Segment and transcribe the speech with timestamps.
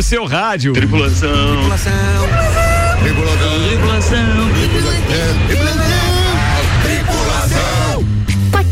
[0.00, 0.72] no seu rádio.
[0.72, 1.30] Tripulação.
[1.30, 1.92] Tripulação.
[3.68, 4.48] Tripulação.
[5.46, 5.99] Tripulação.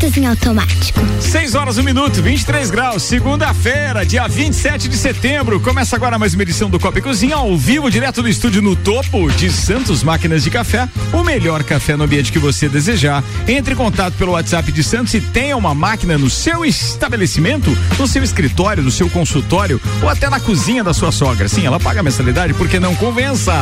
[0.09, 0.99] Portas em automático.
[1.19, 5.59] 6 horas, 1 minuto, 23 graus, segunda-feira, dia 27 de setembro.
[5.59, 8.75] Começa agora mais uma edição do Copa e Cozinha, ao vivo, direto do estúdio no
[8.75, 10.87] topo de Santos Máquinas de Café.
[11.13, 13.23] O melhor café no ambiente que você desejar.
[13.47, 18.07] Entre em contato pelo WhatsApp de Santos e tenha uma máquina no seu estabelecimento, no
[18.07, 21.47] seu escritório, no seu consultório ou até na cozinha da sua sogra.
[21.47, 23.53] Sim, ela paga a mensalidade, porque não convença.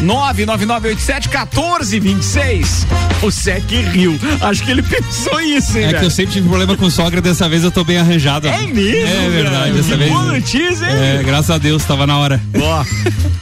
[0.00, 2.86] 99987 1426.
[3.22, 4.18] O Sec riu.
[4.40, 7.48] Acho que ele pensou isso, hein, É que eu sempre tive problema com sogra, dessa
[7.48, 8.48] vez eu tô bem arranjado.
[8.48, 9.08] É mesmo?
[9.08, 10.10] É verdade, dessa vez.
[10.10, 11.20] Boa notícia, hein?
[11.20, 12.40] É, graças a Deus, tava na hora.
[12.60, 12.84] Ó,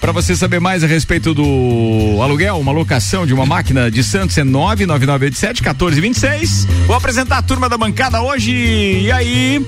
[0.01, 4.37] pra você saber mais a respeito do aluguel, uma locação de uma máquina de Santos
[4.39, 6.67] é 99987 1426.
[6.87, 8.53] Vou apresentar a turma da bancada hoje.
[8.53, 9.65] E aí?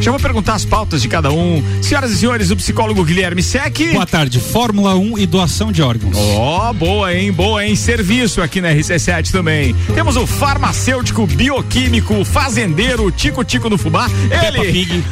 [0.00, 1.62] Já vou perguntar as pautas de cada um.
[1.82, 3.92] Senhoras e senhores, o psicólogo Guilherme Sec.
[3.92, 6.16] Boa tarde, Fórmula 1 e doação de órgãos.
[6.16, 7.32] Ó, boa, hein?
[7.32, 7.74] Boa, hein?
[7.74, 9.74] Serviço aqui na RC7 também.
[9.94, 14.08] Temos o farmacêutico, bioquímico, fazendeiro, tico-tico no fubá.
[14.28, 15.04] Peppa Ele, Pig.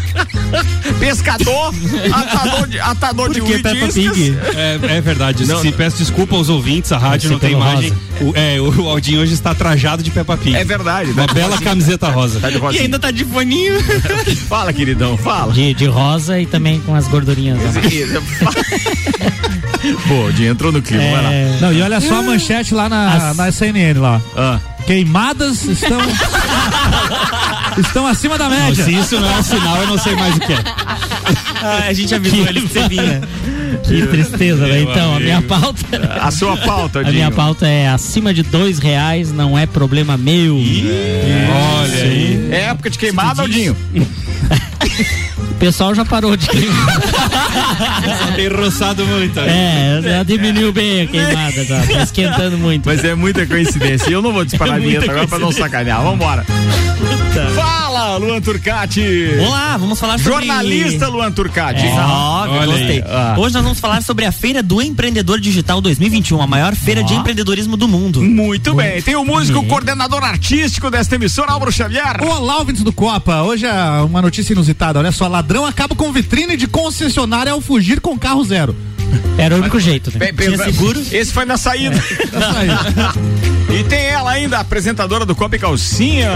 [1.01, 1.75] pescador,
[2.13, 3.87] atador de, atador de que Peppa.
[3.93, 4.37] Pig?
[4.55, 5.47] É, é verdade.
[5.47, 5.73] Não, Se não.
[5.73, 7.93] peço desculpa aos ouvintes, a rádio não tem imagem.
[8.21, 10.55] O, é, o Aldinho hoje está trajado de Peppa Pig.
[10.55, 11.11] É verdade.
[11.11, 11.71] Uma tá de bela rosinha.
[11.71, 12.41] camiseta rosa.
[12.41, 12.99] Tá de rosinha.
[12.99, 13.75] tá de foninho.
[14.49, 15.53] Fala, queridão, fala.
[15.53, 17.59] De, de rosa e também com as gordurinhas.
[17.59, 17.73] né?
[20.09, 21.33] Pô, o Dinho entrou no clima, vai lá.
[21.33, 24.21] É, Não, e olha só a manchete lá na, As- na CNN lá.
[24.37, 25.99] Ah, Queimadas estão
[27.79, 28.85] estão acima da média.
[28.85, 31.89] Se isso não é um sinal, eu não sei mais o que é.
[31.89, 33.21] a gente avisou ele que você vinha.
[33.83, 34.89] Que tristeza, velho.
[34.89, 35.85] Então, a minha pauta.
[36.23, 37.15] a sua pauta, A Dinho.
[37.15, 40.57] minha pauta é acima de dois reais não é problema meu.
[40.57, 42.49] Olha aí.
[42.53, 43.77] É época de queimada, Aldinho?
[45.55, 47.01] O pessoal já parou de queimar.
[48.37, 49.39] Tem roçado muito.
[49.41, 52.87] É, já diminuiu bem a queimada, tá, tá esquentando muito.
[52.87, 54.11] Mas é muita coincidência.
[54.11, 56.03] E eu não vou disparar a vinheta agora pra não sacanear.
[56.03, 56.45] Vambora.
[57.55, 57.84] Fala,
[58.17, 59.03] Luan Turcati.
[59.47, 60.47] Olá, vamos falar sobre.
[60.47, 61.87] Jornalista Luan Turcati.
[61.87, 62.99] Ó, Olha gostei.
[62.99, 63.05] aí.
[63.07, 63.35] Ah.
[63.39, 67.15] Hoje nós vamos falar sobre a Feira do Empreendedor Digital 2021, a maior feira de
[67.15, 68.23] empreendedorismo do mundo.
[68.23, 69.03] Muito bem.
[69.03, 72.23] Tem o músico, o coordenador artístico desta emissora, Álvaro Xavier.
[72.23, 73.43] Olá, ouvintes do Copa.
[73.43, 73.73] Hoje é
[74.03, 74.99] uma notícia inusitada.
[74.99, 78.77] Olha só, ladrão acaba com vitrine de concessionária ao fugir com carro zero.
[79.39, 80.19] Era o único jeito, né?
[80.19, 81.01] Bem, bem, Tinha seguro?
[81.13, 81.97] Esse foi na saída.
[83.75, 86.31] e tem ela ainda, apresentadora do Copa e Calcinha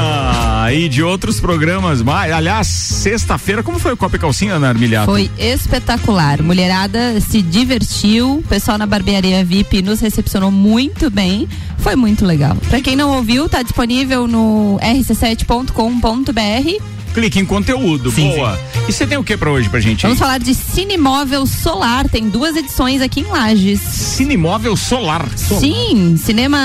[0.73, 2.33] e de outros programas mais.
[2.33, 5.07] Aliás, sexta-feira, como foi o Copa e Calcinha, Ana Armiliato?
[5.07, 6.43] Foi espetacular.
[6.43, 11.49] Mulherada se divertiu, o pessoal na barbearia VIP nos recepcionou muito bem.
[11.79, 12.57] Foi muito legal.
[12.69, 16.98] Pra quem não ouviu, tá disponível no rc7.com.br.
[17.19, 18.57] Clique em conteúdo, Sim, boa.
[18.89, 20.07] E você tem o que pra hoje pra gente?
[20.07, 20.11] aí?
[20.13, 22.09] Vamos falar de Cinemóvel Solar.
[22.09, 23.81] Tem duas edições aqui em Lages.
[23.81, 25.29] Cinemóvel Solar.
[25.37, 26.57] Sim, cinema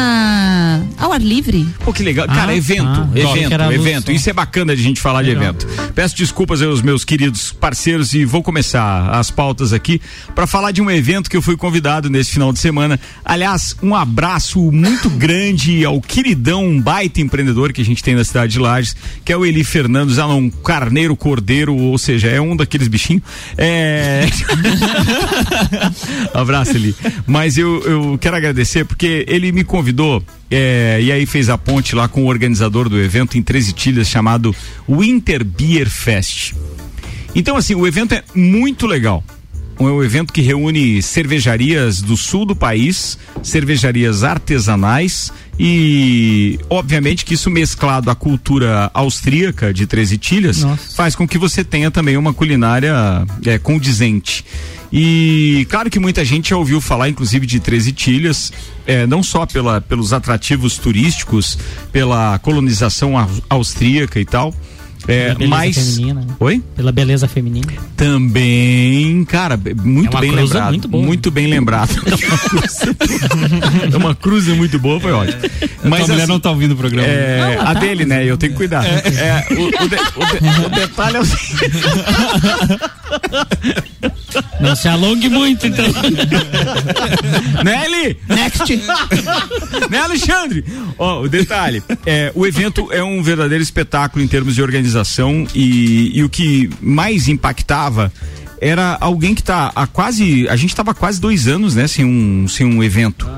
[0.99, 1.67] ao ar livre.
[1.83, 2.27] Pô, que legal.
[2.27, 4.11] Cara, Ah, evento, ah, evento, evento.
[4.11, 5.67] Isso é bacana de a gente falar de evento.
[5.95, 9.99] Peço desculpas aos meus queridos parceiros e vou começar as pautas aqui
[10.35, 12.99] para falar de um evento que eu fui convidado nesse final de semana.
[13.25, 18.23] Aliás, um abraço muito grande ao queridão, um baita empreendedor que a gente tem na
[18.23, 22.39] cidade de Lages, que é o Eli Fernandes, ah, um carneiro cordeiro, ou seja, é
[22.39, 23.23] um daqueles bichinhos.
[23.57, 24.25] É...
[26.33, 26.95] Abraço, Eli.
[27.25, 31.95] Mas eu, eu quero agradecer porque ele me convidou é, e aí fez a ponte
[31.95, 34.55] lá com o organizador do evento em Três Itilhas chamado
[34.87, 36.53] Winter Beer Fest.
[37.35, 39.23] Então, assim, o evento é muito legal.
[39.87, 47.33] É um evento que reúne cervejarias do sul do país, cervejarias artesanais e, obviamente, que
[47.35, 50.95] isso mesclado à cultura austríaca de Três Itilhas Nossa.
[50.95, 52.93] faz com que você tenha também uma culinária
[53.45, 54.43] é, condizente.
[54.91, 58.53] E claro que muita gente já ouviu falar, inclusive, de Três Itilhas,
[58.85, 61.57] é, não só pela, pelos atrativos turísticos,
[61.91, 64.53] pela colonização au- austríaca e tal.
[65.05, 65.75] É, Pela beleza mas.
[65.75, 66.27] feminina, né?
[66.39, 66.63] Oi?
[66.75, 67.67] Pela beleza feminina.
[67.97, 70.69] Também, cara, muito É uma bem cruza lembrado.
[70.69, 71.03] muito boa.
[71.05, 71.89] Muito bem lembrado.
[73.93, 75.41] é uma cruza muito boa, foi ótimo.
[75.83, 77.07] Mas a mulher assim, não tá ouvindo o programa.
[77.07, 78.23] é, a dele, né?
[78.25, 78.85] Eu tenho que cuidar.
[78.85, 79.99] É, o, o de- o
[80.59, 81.71] de- o detalhe é o seguinte.
[84.59, 85.85] Não se alongue muito, então.
[87.63, 88.17] né, Eli?
[88.27, 88.75] Next.
[89.89, 90.63] né, Alexandre?
[90.97, 96.17] Ó, o detalhe, é, o evento é um verdadeiro espetáculo em termos de organização e,
[96.17, 98.11] e o que mais impactava
[98.61, 102.05] era alguém que tá há quase, a gente tava há quase dois anos, né, sem
[102.05, 103.29] um, sem um evento.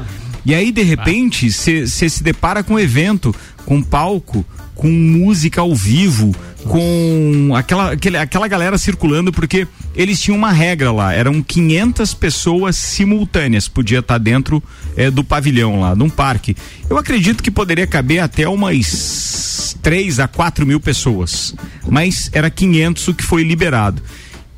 [0.46, 3.34] E aí, de repente, você se depara com um evento,
[3.66, 4.46] com palco,
[4.76, 6.36] com música ao vivo,
[6.68, 12.76] com aquela, aquele, aquela galera circulando, porque eles tinham uma regra lá, eram 500 pessoas
[12.76, 14.62] simultâneas, podia estar dentro
[14.98, 16.56] eh, do pavilhão lá, num parque.
[16.90, 21.56] Eu acredito que poderia caber até umas 3 a 4 mil pessoas,
[21.88, 24.02] mas era 500 o que foi liberado.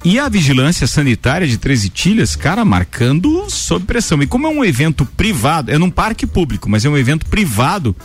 [0.05, 4.21] E a vigilância sanitária de Três Itilhas, cara, marcando sob pressão.
[4.21, 7.95] E como é um evento privado, é num parque público, mas é um evento privado,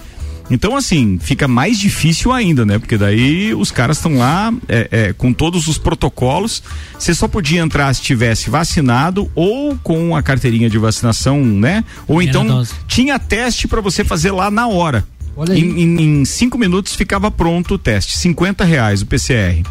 [0.51, 2.79] então, assim, fica mais difícil ainda, né?
[2.79, 6.63] Porque daí os caras estão lá é, é, com todos os protocolos.
[6.99, 11.85] Você só podia entrar se tivesse vacinado ou com a carteirinha de vacinação, né?
[12.07, 12.73] Ou Primeira então dose.
[12.87, 15.07] tinha teste para você fazer lá na hora.
[15.37, 15.61] Olha aí.
[15.61, 19.63] Em, em- em cinco minutos ficava pronto o teste, 50 reais o PCR.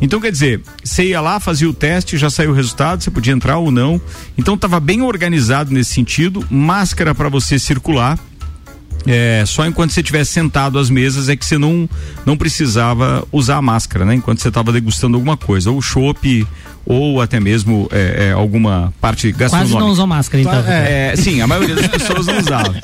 [0.00, 3.32] Então, quer dizer, você ia lá, fazia o teste, já saiu o resultado, você podia
[3.32, 4.00] entrar ou não.
[4.36, 6.44] Então, estava bem organizado nesse sentido.
[6.50, 8.16] Máscara para você circular.
[9.06, 11.88] É, só enquanto você estivesse sentado às mesas é que você não,
[12.26, 14.14] não precisava usar a máscara, né?
[14.14, 16.46] Enquanto você estava degustando alguma coisa, ou chopp,
[16.84, 19.80] ou até mesmo é, é, alguma parte Quase gastronômica.
[19.80, 20.64] não usou máscara, então.
[20.66, 22.74] É, sim, a maioria das pessoas não usava.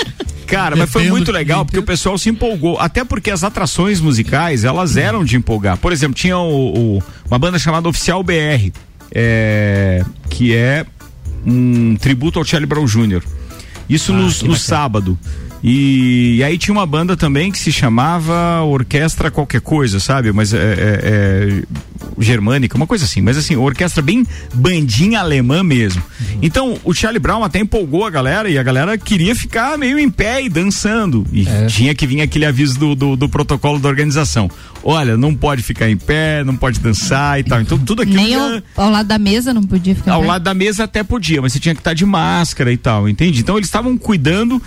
[0.46, 2.78] Cara, mas foi muito legal que porque o pessoal se empolgou.
[2.78, 5.76] Até porque as atrações musicais, elas eram de empolgar.
[5.78, 8.70] Por exemplo, tinha o- o- uma banda chamada Oficial BR,
[9.10, 10.84] é, que é
[11.46, 13.22] um tributo ao Charlie Brown Jr.
[13.88, 15.18] Isso no, no sábado.
[15.66, 20.30] E, aí tinha uma banda também que se chamava Orquestra Qualquer Coisa, sabe?
[20.30, 21.62] Mas é, é- é
[22.18, 23.22] germânica, uma coisa assim.
[23.22, 26.02] Mas assim, orquestra bem bandinha alemã mesmo.
[26.42, 30.10] Então o Charlie Brown até empolgou a galera e a galera queria ficar meio em
[30.10, 31.26] pé e dançando.
[31.32, 34.50] E tinha que vir aquele aviso do, do, do protocolo da organização.
[34.82, 37.60] Olha, não pode ficar em pé, não pode dançar e tal.
[37.60, 38.16] Então tudo aquilo.
[38.16, 40.12] Nem ao, ao lado da mesa não podia ficar.
[40.12, 40.28] ao né?
[40.28, 43.40] lado da mesa até podia, mas você tinha que estar de máscara e tal, entende?
[43.40, 44.60] Então eles estavam cuidando.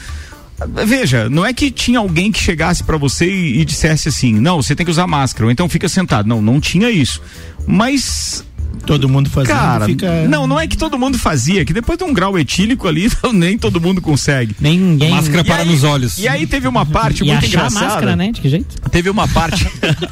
[0.86, 4.62] Veja, não é que tinha alguém que chegasse pra você e, e dissesse assim, não,
[4.62, 6.28] você tem que usar máscara, ou então fica sentado.
[6.28, 7.22] Não, não tinha isso.
[7.68, 8.44] Mas
[8.86, 10.28] Todo mundo fazendo Cara, fica.
[10.28, 13.58] não, não é que todo mundo fazia, que depois de um grau etílico ali, nem
[13.58, 14.56] todo mundo consegue.
[14.60, 15.10] Nem ninguém.
[15.12, 16.18] Máscara para aí- nos olhos.
[16.18, 17.86] E aí teve uma parte e muito achar a engraçada.
[17.86, 18.32] máscara, né?
[18.32, 18.76] De que jeito?
[18.90, 19.66] Teve uma parte.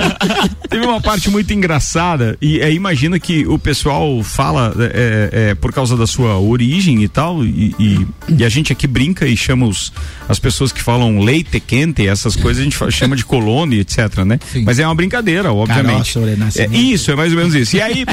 [0.70, 2.38] teve uma parte muito engraçada.
[2.42, 7.08] E é, imagina que o pessoal fala é, é, por causa da sua origem e
[7.08, 7.44] tal.
[7.46, 8.06] E, e-
[8.38, 9.94] e a gente aqui brinca e chama os,
[10.28, 13.80] as pessoas que falam leite quente, essas coisas, a gente fa- chama de colono e
[13.80, 14.40] etc, né?
[14.64, 16.14] Mas é uma brincadeira, obviamente.
[16.14, 17.76] Caroço, É, isso, é mais ou menos isso.
[17.78, 18.06] E aí,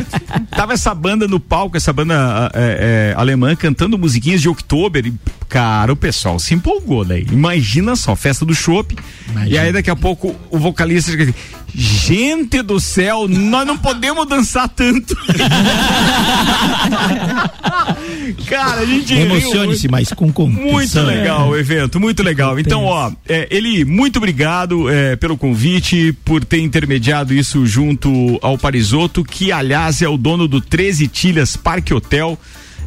[0.50, 5.06] tava essa banda no palco, essa banda é, é, alemã, cantando musiquinhas de Oktober.
[5.06, 5.14] E,
[5.48, 7.26] cara, o pessoal se empolgou daí.
[7.30, 8.96] Imagina só, festa do chopp.
[9.46, 11.34] E aí, daqui a pouco, o vocalista assim,
[11.74, 15.16] Gente do céu, nós não podemos dançar tanto.
[18.46, 19.14] cara, a gente.
[19.14, 21.06] Emocione-se, mas com muito contenção.
[21.06, 22.58] legal o evento, muito legal.
[22.58, 28.58] Então, ó, é, Eli, muito obrigado é, pelo convite, por ter intermediado isso junto ao
[28.58, 32.38] Parisoto, que aliás é o dono do 13 Tilhas Parque Hotel.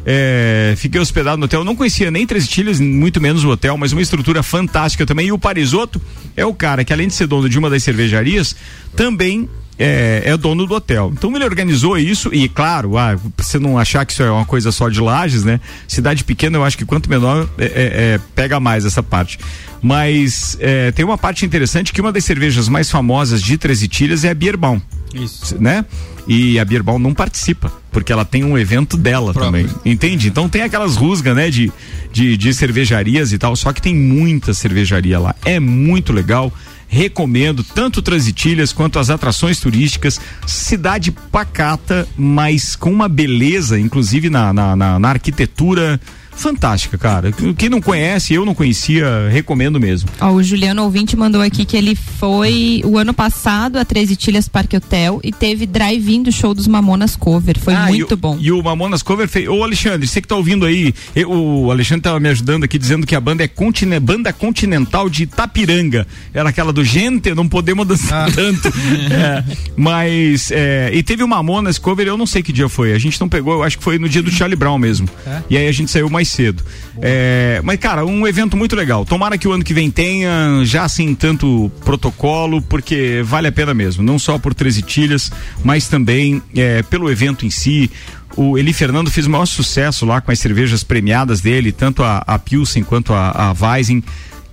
[0.08, 3.92] É, fiquei hospedado no hotel, não conhecia nem Três Tilhas, muito menos o hotel, mas
[3.92, 5.26] uma estrutura fantástica também.
[5.26, 6.00] E o Parisoto
[6.36, 8.54] é o cara que, além de ser dono de uma das cervejarias,
[8.94, 9.48] também
[9.78, 11.12] é, é dono do hotel.
[11.12, 14.44] Então ele organizou isso e, claro, ah, pra você não achar que isso é uma
[14.44, 15.60] coisa só de lajes, né?
[15.86, 19.38] Cidade pequena, eu acho que quanto menor é, é, é, pega mais essa parte.
[19.82, 24.24] Mas é, tem uma parte interessante que uma das cervejas mais famosas de Três Itilhas
[24.24, 24.80] é a Bierbaum.
[25.14, 25.60] Isso.
[25.60, 25.84] Né?
[26.26, 29.66] E a Bierbaum não participa, porque ela tem um evento dela também.
[29.82, 30.28] Entende?
[30.28, 31.72] Então tem aquelas rusgas, né, de,
[32.12, 35.34] de, de cervejarias e tal, só que tem muita cervejaria lá.
[35.46, 36.52] É muito legal.
[36.86, 40.20] Recomendo tanto Transitilhas quanto as atrações turísticas.
[40.46, 45.98] Cidade pacata, mas com uma beleza, inclusive na, na, na, na arquitetura
[46.36, 47.32] fantástica, cara.
[47.56, 50.08] Quem não conhece, eu não conhecia, recomendo mesmo.
[50.20, 54.48] Ó, o Juliano ouvinte mandou aqui que ele foi o ano passado a 13 Tilhas
[54.48, 57.58] Parque Hotel e teve drive-in do show dos Mamonas Cover.
[57.58, 58.38] Foi Ah, e muito o- bom.
[58.40, 59.48] E o Mamonas Cover fez.
[59.48, 63.06] Ô, Alexandre, você que tá ouvindo aí, eu- o Alexandre tava me ajudando aqui dizendo
[63.06, 66.06] que a banda é contine, Banda Continental de Itapiranga.
[66.34, 68.72] Era aquela do gente, não podemos dançar tanto.
[69.16, 69.44] É,
[69.76, 70.50] mas.
[70.50, 72.92] é, e teve o Mamonas Cover, eu não sei que dia foi.
[72.92, 75.08] A gente não pegou, eu acho que foi no dia do Charlie Brown mesmo.
[75.48, 76.62] E aí a gente saiu mais cedo.
[77.00, 79.04] É, mas, cara, um evento muito legal.
[79.04, 83.72] Tomara que o ano que vem tenha já assim tanto protocolo, porque vale a pena
[83.72, 84.02] mesmo.
[84.02, 85.32] Não só por 13 tilhas,
[85.64, 87.90] mas também é, pelo evento em si.
[88.36, 92.18] O Eli Fernando fez o maior sucesso lá com as cervejas premiadas dele, tanto a,
[92.26, 94.02] a Pilsen quanto a, a Weizen.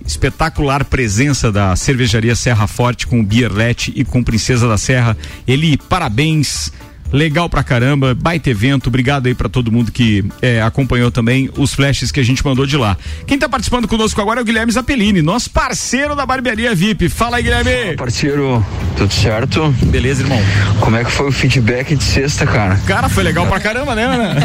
[0.06, 5.16] Espetacular presença da cervejaria Serra Forte com o Bierlet e com Princesa da Serra.
[5.46, 6.70] Eli, parabéns.
[7.14, 8.88] Legal pra caramba, baita evento.
[8.88, 12.66] Obrigado aí pra todo mundo que é, acompanhou também os flashes que a gente mandou
[12.66, 12.96] de lá.
[13.24, 17.08] Quem tá participando conosco agora é o Guilherme Zapelini, nosso parceiro da Barbearia VIP.
[17.08, 17.96] Fala aí, Guilherme.
[17.96, 18.66] Parceiro,
[18.96, 19.72] tudo certo?
[19.84, 20.40] Beleza, irmão.
[20.80, 22.80] Como é que foi o feedback de sexta, cara?
[22.84, 24.34] Cara, foi legal pra caramba, né, Ana?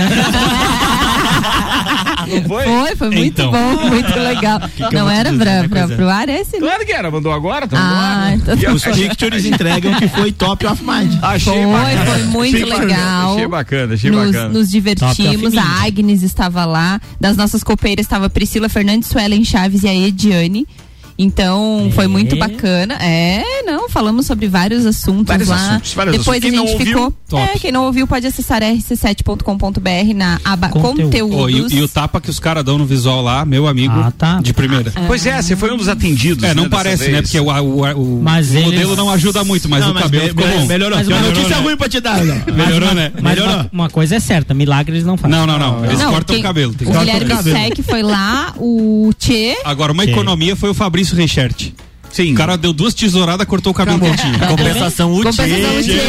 [2.27, 2.63] Não foi?
[2.65, 3.51] Foi, foi muito Então.
[3.51, 4.59] bom, muito legal.
[4.93, 6.53] Não era pra, pra, pro ar esse?
[6.53, 6.59] né?
[6.59, 10.31] Claro que era, mandou agora, tá Ah, então E eu Os pictures entregam que foi
[10.31, 11.13] top of mind.
[11.21, 12.05] Achei Foi, bacana.
[12.05, 13.33] foi muito Achei bacana, legal.
[13.35, 14.49] Achei bacana, achei Nos, bacana.
[14.49, 19.43] nos divertimos, Top a Agnes estava lá, das nossas copeiras estava a Priscila Fernandes, Suelen
[19.43, 20.67] Chaves e a Ediane.
[21.21, 22.93] Então foi muito bacana.
[22.95, 25.55] É, não, falamos sobre vários assuntos Vários lá.
[25.55, 26.57] assuntos, vários Depois assuntos.
[26.57, 27.13] A não gente ouviu, ficou.
[27.29, 27.43] top.
[27.43, 31.03] É, quem não ouviu pode acessar rc7.com.br na aba Conteúdo.
[31.03, 31.39] conteúdos.
[31.39, 34.11] Ô, e, e o tapa que os caras dão no visual lá, meu amigo, Ah,
[34.17, 34.39] tá.
[34.41, 34.91] de primeira.
[35.07, 36.43] Pois é, você foi um dos atendidos.
[36.43, 37.13] É, não né, parece, vez.
[37.13, 37.21] né?
[37.21, 40.23] Porque o, o, o, Mas o eles- modelo não ajuda muito, mas Não, o cabelo
[40.23, 40.65] me- ficou bom.
[40.65, 40.97] Melhorou.
[40.97, 41.61] Mas uma notícia né?
[41.63, 42.23] ruim pra te dar.
[42.23, 42.55] não.
[42.55, 43.11] Melhorou, né?
[43.21, 43.53] Mas Melhorou.
[43.55, 45.37] uma, uma coisa é certa, milagre eles não fazem.
[45.37, 45.85] Não, não, não.
[45.85, 46.73] Eles Não, cortam quem- o cabelo.
[46.73, 49.57] tem O Guilherme Sec foi lá, o Tchê.
[49.65, 51.71] Agora, uma economia foi o Fabrício Reichert.
[52.11, 52.33] Sim.
[52.33, 54.39] O cara deu duas tesouradas, cortou o cabelo quentinho.
[54.47, 55.31] Compensação útil.
[55.31, 55.99] Compensação Tchê.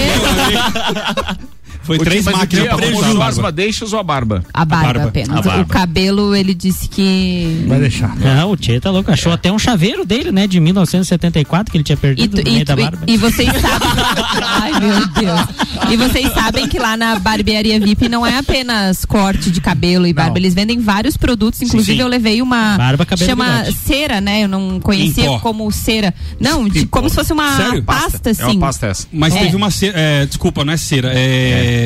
[1.91, 3.43] Foi O três máquinas pra vamos cortar a barba.
[3.43, 4.45] madeixas ou a barba?
[4.55, 5.09] A barba, barba.
[5.09, 5.37] apenas.
[5.37, 5.63] A barba.
[5.63, 7.65] O cabelo, ele disse que.
[7.67, 8.15] Vai deixar.
[8.17, 9.11] Não, o Tchê tá louco.
[9.11, 10.47] Achou até um chaveiro dele, né?
[10.47, 12.99] De 1974, que ele tinha E, perdido tu- no e, meio da tu- barba.
[13.09, 13.89] e vocês sabem.
[14.45, 15.91] Ai, meu Deus.
[15.91, 20.13] E vocês sabem que lá na barbearia VIP não é apenas corte de cabelo e
[20.13, 20.39] barba.
[20.39, 21.61] Eles vendem vários produtos.
[21.63, 22.03] Inclusive, sim.
[22.03, 22.77] eu levei uma.
[22.79, 23.77] Barba, cabelo, Chama bigode.
[23.79, 24.45] cera, né?
[24.45, 26.15] Eu não conhecia como cera.
[26.39, 27.83] Não, de- como se fosse uma Sério?
[27.83, 28.43] pasta, É assim.
[28.57, 29.07] uma pasta essa.
[29.13, 29.39] Mas É.
[29.41, 29.99] teve uma cera.
[29.99, 31.11] é, desculpa, não é cera.
[31.15, 31.80] É.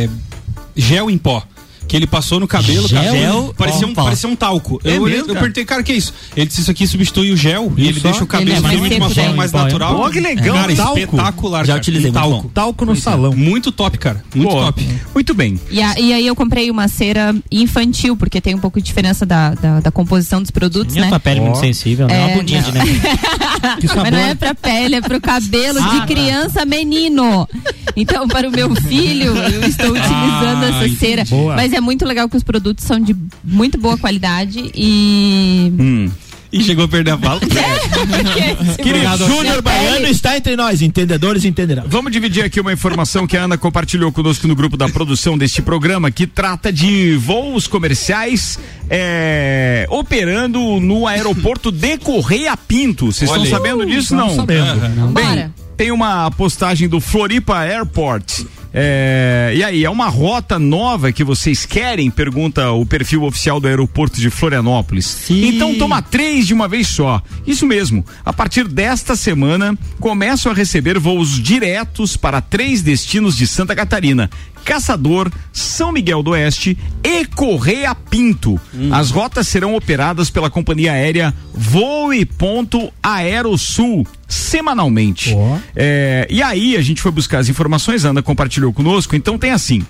[0.76, 1.42] Gel em pó.
[1.86, 3.16] Que ele passou no cabelo, Gel cara.
[3.18, 4.80] em parecia, um, parecia um talco.
[4.84, 5.38] É eu, olhei- eu cara?
[5.38, 6.12] perguntei, cara, que é isso?
[6.36, 8.88] Ele disse: Isso aqui substitui o gel e ele Isso, deixa o cabelo Ele é
[8.88, 9.96] de uma forma mais Pó, é natural.
[9.96, 10.98] Pô, que legal, Cara, talco.
[10.98, 11.60] espetacular.
[11.64, 11.78] Já cara.
[11.80, 12.50] utilizei, muito talco.
[12.54, 13.34] Talco no salão.
[13.34, 14.24] Muito top, cara.
[14.34, 14.88] Muito Pô, top.
[15.14, 15.60] Muito bem.
[15.70, 19.24] E, a- e aí eu comprei uma cera infantil, porque tem um pouco de diferença
[19.26, 21.08] da, da, da composição dos produtos, a né?
[21.08, 21.60] tua pele muito Ó.
[21.60, 22.20] sensível, né?
[22.22, 22.70] É, Uma bundinha não.
[22.70, 23.00] de neve.
[23.94, 26.06] Mas não é pra pele, é pro cabelo Ah, de tá.
[26.06, 27.48] criança menino.
[27.96, 31.24] Então, para o meu filho, eu estou utilizando Ah, essa cera.
[31.24, 31.54] Boa.
[31.54, 35.72] Mas é muito legal que os produtos são de muito boa qualidade e.
[35.78, 36.10] Hum.
[36.52, 37.40] E chegou a perder a fala.
[38.80, 40.82] Querido, Júnior Baiano está entre nós.
[40.82, 41.82] Entendedores entenderão.
[41.88, 45.60] Vamos dividir aqui uma informação que a Ana compartilhou conosco no grupo da produção deste
[45.60, 48.56] programa, que trata de voos comerciais
[48.88, 53.06] é, operando no aeroporto de Correia Pinto.
[53.06, 54.14] Vocês estão sabendo disso?
[54.14, 54.36] Não Não.
[54.36, 55.12] sabendo.
[55.12, 55.52] Bem, Bora.
[55.76, 58.44] tem uma postagem do Floripa Airport.
[58.76, 62.10] É, e aí, é uma rota nova que vocês querem?
[62.10, 65.30] Pergunta o perfil oficial do aeroporto de Florianópolis.
[65.30, 67.22] Então toma três de uma vez só.
[67.46, 68.04] Isso mesmo.
[68.24, 74.28] A partir desta semana, começam a receber voos diretos para três destinos de Santa Catarina.
[74.64, 78.58] Caçador, São Miguel do Oeste e Correia Pinto.
[78.90, 85.32] As rotas serão operadas pela companhia aérea Voe Ponto Aerosul semanalmente.
[85.34, 85.58] Ó.
[85.76, 89.84] É, e aí a gente foi buscar as informações, Ana compartilhou conosco, então tem assim: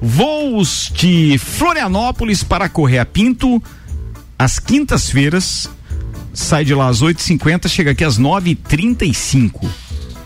[0.00, 3.62] voos de Florianópolis para Correia Pinto
[4.38, 5.68] às quintas-feiras,
[6.32, 9.68] sai de lá às 8h50, chega aqui às 9h35.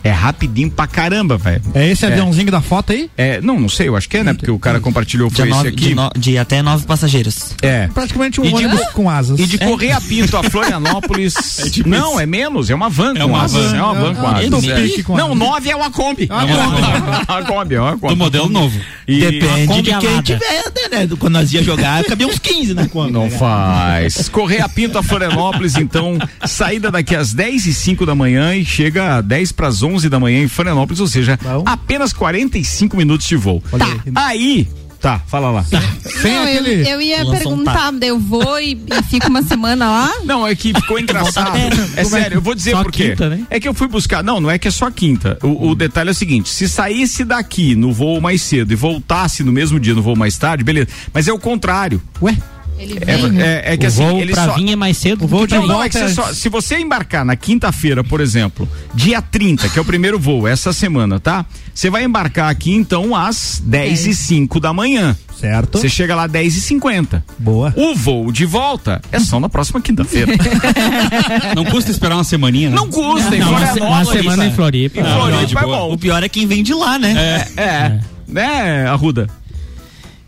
[0.03, 1.61] É rapidinho pra caramba, velho.
[1.73, 3.09] É esse aviãozinho da foto aí?
[3.17, 4.33] É, não, não sei, eu acho que é, né?
[4.33, 5.75] Porque o cara compartilhou De, foi esse nove, aqui.
[5.89, 7.53] de, no- de até nove passageiros.
[7.61, 7.87] É.
[7.93, 9.39] Praticamente um E de- ônibus com asas.
[9.39, 11.33] E de Correia Pinto a Florianópolis.
[11.85, 13.71] não, é menos, é uma van É com uma asas.
[13.71, 13.77] van.
[13.77, 14.49] É uma van com Ah, asas.
[14.49, 15.17] do É.
[15.17, 16.29] Não, nove é uma Kombi.
[16.29, 16.33] É
[17.31, 18.13] uma Kombi, é uma Kombi.
[18.13, 18.79] Do modelo novo.
[19.07, 21.07] E- Depende Kombi de quem tiver, né?
[21.19, 23.11] Quando nós ia jogar, cabia uns 15 na conta.
[23.11, 23.29] Não né?
[23.31, 24.29] faz.
[24.29, 29.17] Correia Pinto a Florianópolis, então, saída daqui às 10 e 05 da manhã e chega
[29.17, 31.63] a 10 para as 11 da manhã em Florianópolis, ou seja, Bom.
[31.65, 33.61] apenas 45 minutos de voo.
[33.77, 34.67] Tá, aí.
[34.99, 35.65] tá, fala lá.
[36.21, 36.89] Sem Não, eu, aquele.
[36.89, 40.11] eu ia Lançou um perguntar, eu vou e, e fico uma semana lá.
[40.25, 41.57] Não, é que ficou engraçado.
[41.95, 43.09] É sério, eu vou dizer Só por quê.
[43.11, 43.41] quinta, né?
[43.49, 44.23] É que eu fui buscar.
[44.23, 45.37] Não, não é que é só quinta.
[45.41, 49.43] O, o detalhe é o seguinte: se saísse daqui no voo mais cedo e voltasse
[49.43, 50.87] no mesmo dia no voo mais tarde, beleza.
[51.13, 52.01] Mas é o contrário.
[52.21, 52.37] Ué?
[52.79, 53.41] Ele É, vem.
[53.41, 54.53] é- é que o assim, voo ele pra só.
[54.55, 55.25] vir é mais cedo.
[55.25, 58.67] O voo de Não, é volta é- só- se você embarcar na quinta-feira, por exemplo,
[58.93, 61.45] dia 30, que é o primeiro voo, essa semana, tá?
[61.73, 65.15] Você vai embarcar aqui, então, às 10 e 05 da manhã.
[65.39, 65.77] Certo.
[65.77, 67.73] Você chega lá às 10 e 50 Boa.
[67.77, 70.33] O voo de volta é só na próxima quinta-feira.
[71.55, 72.75] Não custa esperar uma semaninha, né?
[72.75, 74.99] Não custa, Não, uma, se- uma semana em Floripa.
[74.99, 75.93] Em Floripa é bom.
[75.93, 77.45] O pior é quem vem de lá, né?
[77.57, 77.99] É, é.
[78.27, 79.27] Né, Arruda?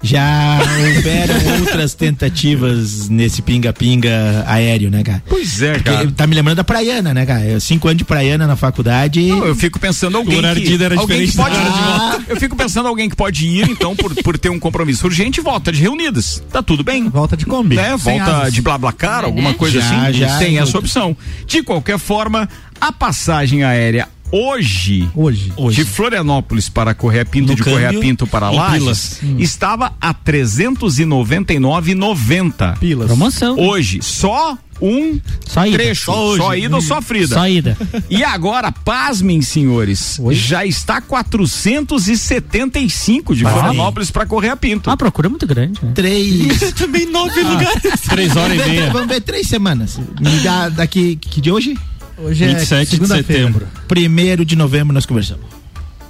[0.03, 0.60] Já
[0.96, 5.24] houveram outras tentativas nesse pinga-pinga aéreo, né, cara?
[5.27, 6.12] Pois é, Porque cara.
[6.12, 7.46] Tá me lembrando da Praiana, né, cara?
[7.46, 9.22] Eu, Cinco anos de Praiana na faculdade.
[9.27, 12.38] Não, eu fico pensando alguém O horário de que, era alguém que pode de Eu
[12.38, 15.81] fico pensando alguém que pode ir, então, por, por ter um compromisso urgente, volta de
[15.81, 16.43] reunidas.
[16.51, 17.08] Tá tudo bem.
[17.10, 17.75] Volta de Kombi.
[17.75, 17.98] né?
[17.98, 18.53] Sem Volta asas.
[18.53, 20.17] de BlaBlaCar, alguma coisa Já, assim.
[20.17, 21.15] já, tem essa opção.
[21.46, 25.51] De qualquer forma, a passagem aérea hoje, Hoje.
[25.75, 30.13] de Florianópolis para Correia Pinto No e de Correia câmbio, Pinto para Lages estava a
[30.13, 32.77] 399,90.
[32.79, 33.07] Pilas.
[33.07, 33.57] Promoção.
[33.59, 35.77] Hoje, só um Só ida.
[35.77, 36.41] trecho, Só hoje.
[36.41, 37.35] só ida ou só frida.
[37.35, 37.77] Só ida.
[38.09, 44.89] E agora, pasmem, senhores, já está 475 de Florianópolis para Correia Pinto.
[44.89, 45.91] Uma procura muito grande, né?
[45.93, 46.73] Três.
[46.73, 48.01] Também nove lugares.
[48.09, 48.89] Três horas e meia.
[48.91, 50.00] Vamos ver três semanas.
[50.19, 51.77] Me dá daqui que de hoje?
[52.24, 53.68] Hoje é 27 de setembro.
[53.88, 55.46] Primeiro de novembro nós conversamos.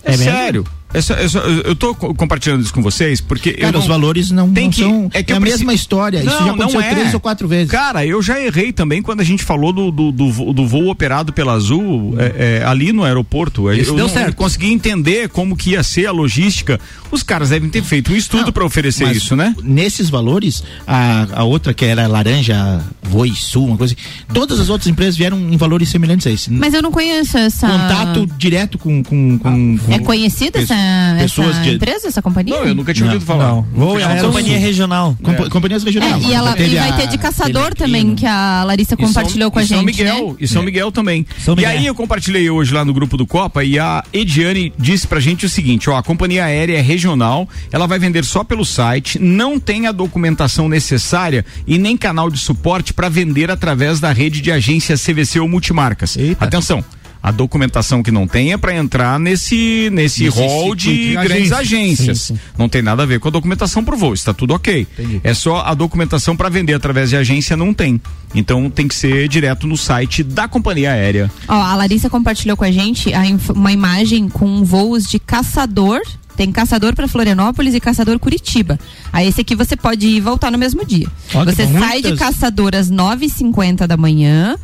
[0.04, 0.24] É, mesmo?
[0.24, 0.68] sério.
[0.94, 4.30] Essa- essa- eu tô co- compartilhando isso com vocês porque eu Cara, não- os valores
[4.32, 5.10] não, Tem não que- são.
[5.14, 6.18] é que é a preciso- mesma história.
[6.18, 6.94] Isso Não, já aconteceu não é.
[6.96, 7.72] três ou quatro vezes.
[7.72, 11.32] Cara, eu já errei também quando a gente falou do, do, do, do voo operado
[11.32, 13.72] pela Azul é, é, ali no aeroporto.
[13.72, 14.36] Esse eu deu não certo.
[14.36, 16.80] consegui entender como que ia ser a logística.
[17.12, 19.56] Os caras devem ter feito um estudo Não, para oferecer Mas isso, né?
[19.64, 24.70] Nesses valores, a, a outra que era laranja, Voi Sul, uma coisa assim, todas as
[24.70, 26.52] outras empresas vieram em valores semelhantes a esse.
[26.52, 27.68] Mas eu não conheço essa.
[27.68, 29.04] Contato direto com.
[29.04, 30.74] com, com, com É conhecida essa,
[31.20, 32.56] pessoas essa de- empresa, essa companhia?
[32.56, 33.48] Não, eu nunca tinha Não, ouvido falar.
[33.48, 33.66] não.
[33.98, 35.18] Aero- lá no Companhia regional.
[35.22, 36.24] compa- Companhias É, regionais.
[36.26, 39.52] e, ela, e vai a ter de caçador também, que a Larissa E São- compartilhou
[39.52, 39.86] com a e São gente.
[39.88, 40.36] Miguel, né?
[40.40, 41.26] E São Miguel também.
[41.40, 41.72] São E Miguel.
[41.72, 45.46] aí eu compartilhei hoje lá no grupo do Copa e a Ediane disse pra gente
[45.46, 49.60] o seguinte, ó, a companhia aérea é regional, ela vai vender só pelo site, não
[49.60, 54.52] tem a documentação necessária e nem canal de suporte para vender através da rede de
[54.52, 56.16] agências CVC ou multimarcas.
[56.18, 56.46] Eita.
[56.46, 56.84] Atenção.
[57.24, 61.52] A documentação que não tem é para entrar nesse nesse rol de circuito de grandes
[61.52, 62.10] agências.
[62.10, 62.40] agências.
[62.58, 64.88] Não tem nada a ver com a documentação pro voo, está tudo ok.
[64.98, 65.22] Entendi.
[65.24, 68.02] É só a documentação para vender através de agência não tem.
[68.34, 71.30] Então tem que ser direto no site da companhia aérea.
[71.48, 73.22] Ó, a Larissa compartilhou com a gente a
[73.54, 76.00] uma imagem com voos de caçador.
[76.36, 78.80] Tem caçador para Florianópolis e caçador Curitiba.
[79.14, 81.08] Aí esse aqui você pode ir e voltar no mesmo dia.
[81.46, 81.78] Você bom.
[81.80, 84.56] sai de Muitas- caçador às 9h50 da manhã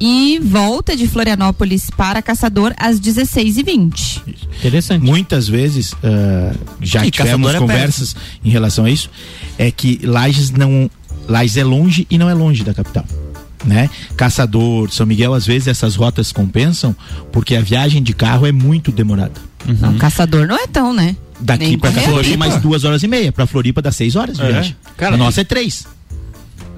[0.00, 4.22] e volta de Florianópolis para caçador às 16h20.
[4.58, 5.04] Interessante.
[5.04, 9.10] Muitas vezes, ah, já E tivemos é conversas em relação a isso,
[9.58, 10.90] é que Lages não.
[11.28, 13.04] Lages é longe e não é longe da capital.
[13.64, 13.90] Né?
[14.16, 16.94] Caçador, São Miguel, às vezes essas rotas compensam
[17.32, 19.40] porque a viagem de carro é muito demorada.
[19.66, 21.16] Não, caçador não é tão, né?
[21.40, 21.90] Daqui Nem para.
[21.92, 23.32] Floripa mais duas horas e meia.
[23.32, 24.46] Para Floripa dá seis horas de É.
[24.46, 24.76] viagem.
[24.96, 25.86] Cara, a nossa é três.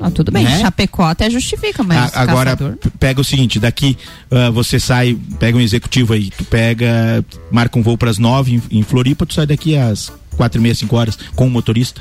[0.01, 0.61] Ah, tudo bem, Né?
[0.61, 2.79] Chapecó até justifica, mas A- agora caçador...
[2.99, 3.97] pega o seguinte, daqui
[4.31, 8.55] ah, você sai, pega um executivo aí, tu pega, marca um voo para as nove
[8.71, 12.01] em, em Floripa, tu sai daqui às quatro e meia, cinco horas com um motorista.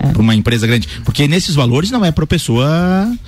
[0.00, 0.06] É.
[0.12, 0.86] Pra uma empresa grande.
[1.04, 2.68] Porque nesses valores não é pra pessoa.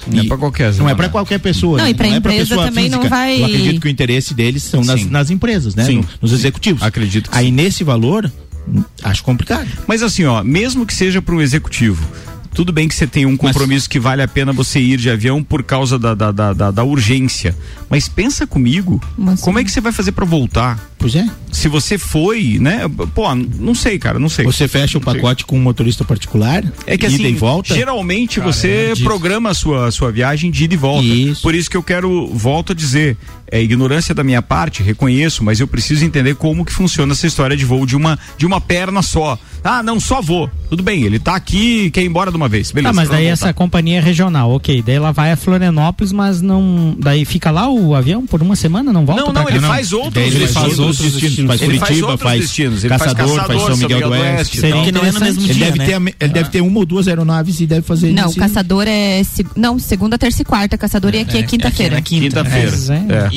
[0.06, 1.08] Não é e- pra qualquer, Não é pra Mané.
[1.08, 1.78] qualquer pessoa.
[1.78, 1.90] Não, né?
[1.90, 3.16] e pra é empresa pessoa também não física.
[3.16, 5.08] vai- Eu acredito que o interesse deles são nas, Sim.
[5.10, 5.84] nas empresas, né?
[5.84, 5.96] Sim.
[5.96, 6.80] No- nos executivos.
[6.80, 7.52] Acredito que Aí sim.
[7.52, 8.30] nesse valor,
[8.68, 9.66] hum, acho complicado.
[9.88, 12.06] Mas assim, ó, mesmo que seja para um executivo,
[12.52, 15.42] tudo bem que você tem um compromisso que vale a pena você ir de avião
[15.42, 17.56] por causa da, da, da, da- da urgência.
[17.88, 19.42] Mas pensa comigo, Como assim?
[19.44, 20.90] como é que você vai fazer para voltar?
[20.98, 21.26] Pois é.
[21.50, 22.82] Se você foi, né?
[23.14, 24.44] Pô, não sei, cara, não sei.
[24.44, 25.14] Você fecha o sei.
[25.14, 27.74] pacote com um motorista particular, É que ida assim, e volta.
[27.74, 31.06] geralmente Cara, você é programa a sua, sua viagem de ida e volta.
[31.06, 31.40] Isso.
[31.42, 33.16] Por isso que eu quero, volto a dizer,
[33.50, 37.56] é ignorância da minha parte, reconheço, mas eu preciso entender como que funciona essa história
[37.56, 39.38] de voo de uma, de uma perna só.
[39.64, 40.50] Ah, não, só vou.
[40.68, 42.70] Tudo bem, ele tá aqui e quer ir embora de uma vez.
[42.72, 42.92] Beleza.
[42.92, 44.82] Tá, mas daí essa companhia é regional, ok.
[44.82, 46.96] Daí ela vai a Florianópolis, mas não.
[46.98, 49.50] Daí fica lá o avião por uma semana, não volta Não, não, cá?
[49.50, 50.52] ele faz outros ele destinos.
[50.52, 52.84] faz outros destinos, faz Ele faz Curitiba, outros faz destinos.
[52.84, 54.56] Faz Caçador, faz São Miguel do Oeste.
[54.56, 54.84] e Seria tal.
[54.84, 55.86] Que não é no mesmo Ele dia, deve, né?
[55.86, 59.22] ter, ele deve ter uma ou duas aeronaves e deve fazer Não, caçador é.
[59.56, 60.78] Não, segunda, terça e quarta.
[60.78, 61.98] Caçador e aqui é, quinta-feira.
[61.98, 62.42] Aqui na quinta.
[62.42, 62.70] Quinta-feira.
[62.70, 63.28] Mas é.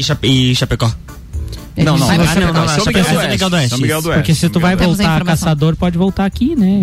[1.76, 1.84] É.
[1.84, 3.70] Não, não, Vai não, Ah, não, não, São Miguel é São Miguel do Oeste.
[3.70, 4.20] São Miguel do Oeste.
[4.22, 6.82] Porque se tu vai voltar a caçador, pode voltar aqui, né?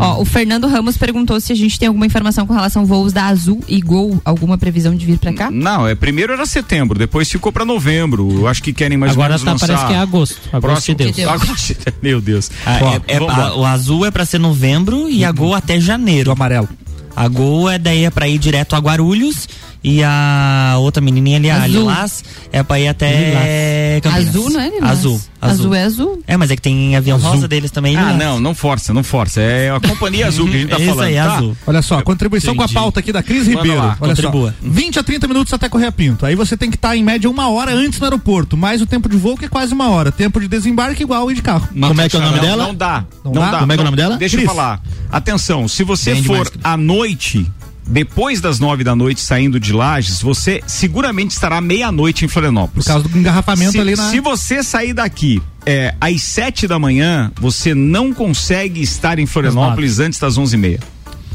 [0.00, 3.12] Ó, o Fernando Ramos perguntou se a gente tem alguma informação com relação a voos
[3.12, 5.50] da Azul e Gol, alguma previsão de vir pra cá?
[5.50, 8.30] Não, é primeiro era setembro, depois ficou pra novembro.
[8.32, 10.36] Eu acho que querem mais ou Agora menos tá, lançar parece que é agosto.
[10.52, 11.16] Agosto Próximo de Deus.
[11.16, 11.30] Deus.
[11.30, 12.50] Agosto de- Meu Deus.
[12.66, 15.78] Ah, Ó, é- é- a- o azul é pra ser novembro e a Gol até
[15.80, 16.32] janeiro.
[16.32, 16.68] amarelo.
[17.14, 19.48] A Gol é daí é pra ir direto a Guarulhos
[19.88, 21.68] E a outra menininha ali, a Azul.
[21.82, 24.28] Lilás, é pra ir até Campinas.
[24.28, 24.90] Azul, não é, Lilás?
[24.98, 25.20] Azul.
[25.40, 26.22] Azul é azul.
[26.26, 27.96] É, mas é que tem avião rosa deles também.
[27.96, 29.40] Ah, não, não força, não força.
[29.40, 31.04] É a companhia azul que a gente tá Isso falando.
[31.06, 31.34] aí, tá?
[31.36, 31.56] azul.
[31.64, 32.72] Olha só, contribuição Entendi.
[32.74, 33.78] com a pauta aqui da Cris Manda Ribeiro.
[33.80, 34.54] lá, Olha contribua.
[34.60, 34.68] só.
[34.68, 36.26] 20 a 30 minutos até Correia Pinto.
[36.26, 39.08] Aí você tem que estar em média uma hora antes no aeroporto, mais o tempo
[39.08, 40.10] de voo que é quase uma hora.
[40.10, 41.68] Tempo de desembarque igual ir de carro.
[41.68, 42.66] Como é que é o nome Não, dela?
[42.66, 43.04] Não dá.
[43.24, 43.50] Não Não, dá?
[43.52, 43.58] dá.
[43.60, 44.16] Como é que é o nome dela?
[44.16, 44.48] Deixa Cris.
[44.48, 44.82] eu falar.
[45.12, 47.46] Atenção, se você Bem for demais, à noite,
[47.86, 52.86] depois das nove da noite saindo de Lages, você seguramente estará meia-noite em Por Florianópolis.
[52.86, 54.10] causa do engarrafamento se, ali na.
[54.10, 59.98] se você sair daqui é, às sete da manhã, você não consegue estar em Florianópolis
[60.00, 60.80] antes das onze e meia.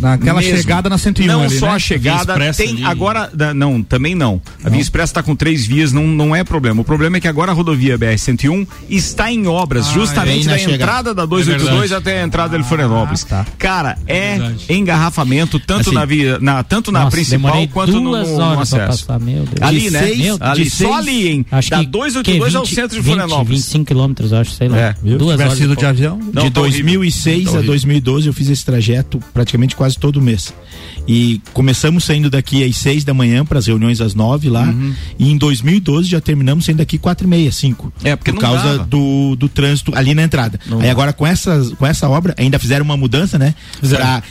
[0.02, 0.58] Naquela Mesmo.
[0.58, 1.72] chegada na 101 Não ali, só né?
[1.74, 2.86] a chegada, Via Expressa tem ali.
[2.86, 4.42] agora, não, também não.
[4.64, 6.82] A Via Expressa está com três vias, não, não é problema.
[6.82, 10.58] O problema é que agora a rodovia BR-101 está em obras, justamente bem na da
[10.58, 10.76] chegada.
[10.76, 11.94] entrada da É 282 verdade.
[12.10, 13.24] até a entrada de Florianópolis.
[13.24, 13.46] tá.
[13.58, 14.66] Cara, é, verdade.
[14.70, 18.60] engarrafamento tanto Assim, na via, na, tanto na Nossa, principal demorei quanto no, duas no-
[18.60, 19.06] acesso.
[19.06, 19.62] passar, meu Deus.
[19.62, 20.00] Ali, De né?
[20.00, 21.46] seis- ali, de só seis- ali, hein?
[21.52, 23.60] Acho da que 282 ao 20, centro de 20, Florianópolis.
[23.62, 24.78] 25 quilômetros, acho, sei lá.
[24.78, 24.96] É.
[25.04, 25.58] Duas horas.
[25.62, 26.18] de avião.
[26.34, 26.82] Não, de tá horrível.
[26.84, 27.68] 2006 Tá a horrível.
[27.72, 30.54] 2012 eu fiz esse trajeto praticamente quase todo mês.
[31.08, 34.64] E começamos saindo daqui às 6 da manhã para as reuniões às 9 lá.
[34.64, 34.94] Uhum.
[35.18, 37.94] E em 2012 já terminamos saindo daqui 4 e meia, 5.
[38.04, 38.86] É, porque por não causa dava.
[38.86, 40.60] do, do trânsito ali na entrada.
[40.80, 43.56] Aí agora com essa, com essa obra ainda fizeram uma mudança, né?
[43.80, 44.24] Pra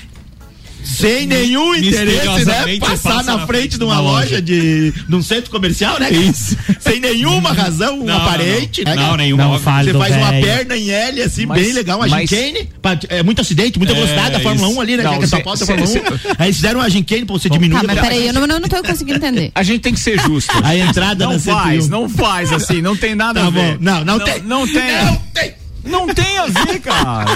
[0.84, 2.78] sem nenhum interesse, né?
[2.78, 4.20] Passar passa na na frente de uma uma loja.
[4.20, 6.10] loja de, de um centro comercial, né?
[6.10, 6.56] Isso.
[6.80, 8.84] Sem nenhuma razão Não, não, aparente.
[8.84, 8.94] não.
[8.94, 9.44] né, Não, nenhuma.
[9.44, 10.46] Não Você faz uma velho.
[10.46, 12.68] perna em L, assim, Mas- bem legal, uma mas- gincane.
[12.82, 14.76] pra- É muito acidente, muita É, velocidade da Fórmula isso.
[14.78, 15.02] 1 ali, né?
[15.02, 15.92] Não, que é só cê- pauta cê- Fórmula 1.
[15.92, 16.02] cê-
[16.38, 18.68] Aí eles fizeram uma gincane pra você diminuir Tá, mas peraí, eu não, não, não
[18.68, 19.50] tô conseguindo entender.
[19.54, 20.52] A gente tem que ser justo.
[20.62, 21.88] A entrada não faz, 101.
[21.88, 23.72] não faz assim, não tem nada Tá a ver.
[23.72, 23.78] bom.
[23.80, 24.42] Não, não tem.
[24.42, 24.80] Não tem.
[25.84, 26.38] Não tem.
[26.38, 27.26] A ver, cara.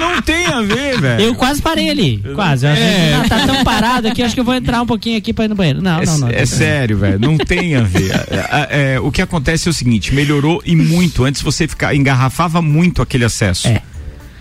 [0.00, 1.22] Não tem a ver, velho.
[1.22, 2.18] Eu quase parei ali.
[2.34, 2.66] Quase.
[2.66, 5.32] Eu achei ah, tá tão parado aqui, acho que eu vou entrar um pouquinho aqui
[5.32, 5.80] pra ir no banheiro.
[5.80, 6.28] Não, É, não, não.
[6.28, 7.18] é sério, velho.
[7.20, 8.10] Não tem a ver.
[8.10, 11.24] É, é, o que acontece é o seguinte: melhorou e muito.
[11.24, 13.68] Antes você ficar, engarrafava muito aquele acesso.
[13.68, 13.80] É.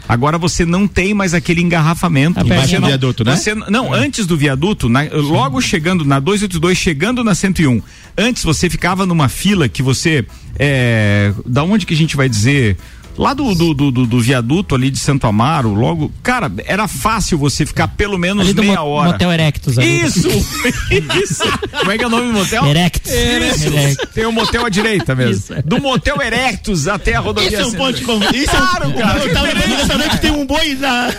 [0.08, 2.40] Agora você não tem mais aquele engarrafamento.
[2.44, 3.36] Você do não- viaduto, né?
[3.36, 7.80] você- não, antes do viaduto, na- logo chegando na 282, chegando na 101.
[8.18, 10.26] Antes você ficava numa fila que você.
[10.58, 12.76] É, da onde que a gente vai dizer?
[13.20, 16.10] Lá do, do, do, do- do viaduto ali de Santo Amaro, logo.
[16.24, 19.12] Cara, era fácil você ficar pelo menos Ali do meia hora.
[19.12, 20.02] Motel Erectus ali.
[20.06, 20.30] Isso!
[21.22, 21.44] Isso!
[21.80, 22.66] Como é que é o nome do motel?
[22.66, 23.12] Erectus.
[23.12, 23.68] Isso.
[23.68, 24.10] Erectus.
[24.14, 25.34] Tem um motel à direita mesmo.
[25.36, 25.54] Isso.
[25.66, 27.50] Do motel Erectus até a rodovia.
[27.50, 28.38] Isso é um ponto de conversa.
[28.38, 29.20] Isso Claro, é um, cara.
[29.20, 31.10] No restaurante tem um boi na.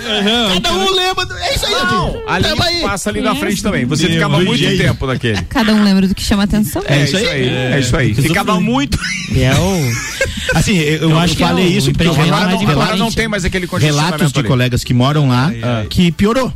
[0.54, 1.26] Cada um lembra.
[1.26, 2.80] do- É isso aí, Não, ali aí.
[2.82, 3.84] passa ali na frente também.
[3.84, 4.82] Você Meu ficava muito jeito.
[4.82, 5.42] tempo naquele.
[5.42, 6.82] Cada um lembra do que chama atenção.
[6.86, 7.26] É, isso aí.
[7.26, 8.14] É, isso aí.
[8.14, 8.98] Ficava muito.
[9.36, 10.20] É o.
[10.54, 13.14] Assim, eu, eu, acho que falei é isso porque eu empreendimento Agora relato, não, mais
[13.14, 14.48] tem mais aquele relatos de ali.
[14.48, 15.50] colegas que moram lá
[15.88, 16.52] que piorou.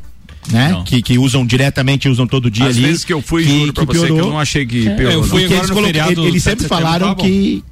[0.50, 0.72] Né?
[0.72, 0.84] Não.
[0.84, 2.86] Que, que usam diretamente, usam todo dia Às ali.
[2.86, 5.10] vezes que eu fui, juro pra você que eu não achei que piorou.
[5.12, 7.64] eu fui agora eles, no feriado eles 7 sempre falaram que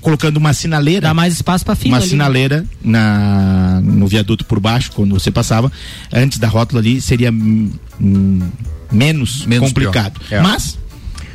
[0.00, 1.94] colocando uma sinaleira Dá mais espaço pra fila.
[1.94, 2.10] uma ali, né?
[2.10, 5.70] sinaleira na, no viaduto por baixo, quando você passava,
[6.12, 7.70] antes da rótula ali, seria hum,
[8.90, 10.20] menos, Menos complicado.
[10.30, 10.40] É.
[10.40, 10.78] Mas,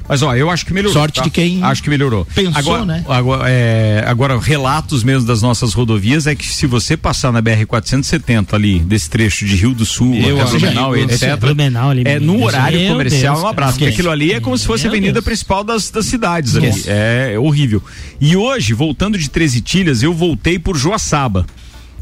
[0.07, 0.93] Mas ó, eu acho que melhorou.
[0.93, 1.23] Sorte tá?
[1.23, 2.25] de quem Acho que melhorou.
[2.35, 3.03] pensou, agora, né?
[3.07, 8.53] Agora, é, agora, relatos mesmo das nossas rodovias é que se você passar na BR-470
[8.53, 11.37] ali, desse trecho de Rio do Sul, Eu até Blumenau, amigo, etc.
[11.39, 12.45] Blumenau ali, É no Deus.
[12.45, 13.73] horário Meu comercial, Deus, um abraço.
[13.73, 15.25] Porque aquilo ali é como se fosse a avenida Deus.
[15.25, 16.67] principal das, das cidades ali.
[16.67, 16.83] Nossa.
[16.91, 17.81] É horrível.
[18.21, 21.45] E hoje, voltando de Três Itilhas, eu voltei por Joaçaba.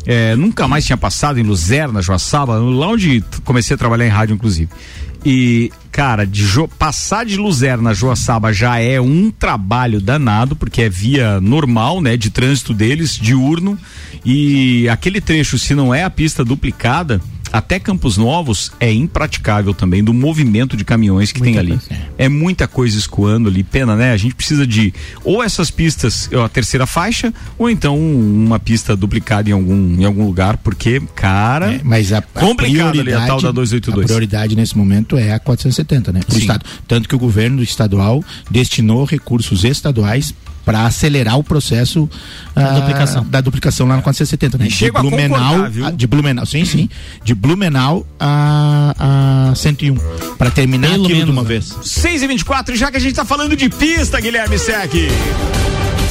[0.05, 4.33] É, nunca mais tinha passado em Luzerna, Joaçaba, lá onde comecei a trabalhar em rádio,
[4.33, 4.69] inclusive.
[5.25, 10.81] E, cara, de Jo- passar de Luzerna a Joaçaba já é um trabalho danado, porque
[10.81, 13.77] é via normal, né, de trânsito deles, diurno.
[14.25, 17.21] E aquele trecho, se não é a pista duplicada,
[17.53, 21.79] até Campos Novos é impraticável também, do movimento de caminhões que tem ali.
[22.17, 24.11] É muita coisa escoando ali, pena, né?
[24.11, 24.91] A gente precisa de
[25.23, 30.25] ou essas pistas, a terceira faixa, ou então uma pista duplicada em algum, em algum
[30.25, 31.73] lugar, porque, cara.
[31.75, 34.03] é, mas a, a Complicado ali a tal da 282.
[34.03, 36.21] A prioridade nesse momento é a 470, né?
[36.25, 36.41] Pro Sim.
[36.41, 36.65] Estado.
[36.87, 40.33] Tanto que o governo estadual destinou recursos estaduais
[40.65, 42.09] para acelerar o processo
[42.55, 43.25] Da ah, duplicação.
[43.25, 44.67] da duplicação lá no 470, né?
[44.67, 45.01] E chego a
[45.91, 46.89] de Blumenau, sim, sim,
[47.23, 49.95] de Blumenau a, a 101,
[50.37, 51.47] para terminar Pelo aquilo de menos, uma né?
[51.47, 51.75] vez.
[51.81, 54.93] 6 e 24 já que a gente tá falando de pista, Guilherme Sec.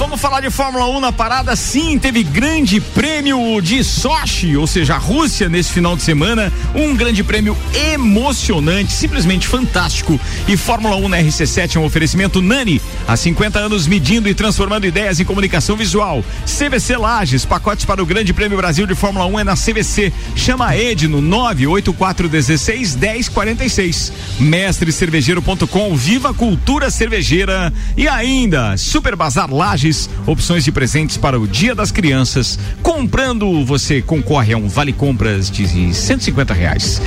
[0.03, 1.55] Vamos falar de Fórmula 1 na parada.
[1.55, 6.53] Sim, teve grande prêmio de Sochi, ou seja, a Rússia nesse final de semana.
[6.75, 10.19] Um grande prêmio emocionante, simplesmente fantástico.
[10.49, 12.83] E Fórmula 1 na RC7 é um oferecimento Nani.
[13.07, 16.25] Há 50 anos medindo e transformando ideias em comunicação visual.
[16.47, 20.12] CVC Lages, pacotes para o Grande Prêmio Brasil de Fórmula 1 é na CVC.
[20.35, 24.12] Chama a Ed no 98416 1046.
[24.41, 27.73] Mestrecervejeiro.com, viva a cultura cervejeira.
[27.97, 29.91] E ainda, Super Bazar Lages,
[30.26, 32.59] opções de presentes para o Dia das Crianças.
[32.83, 37.00] Comprando, você concorre a um vale compras de 150 reais.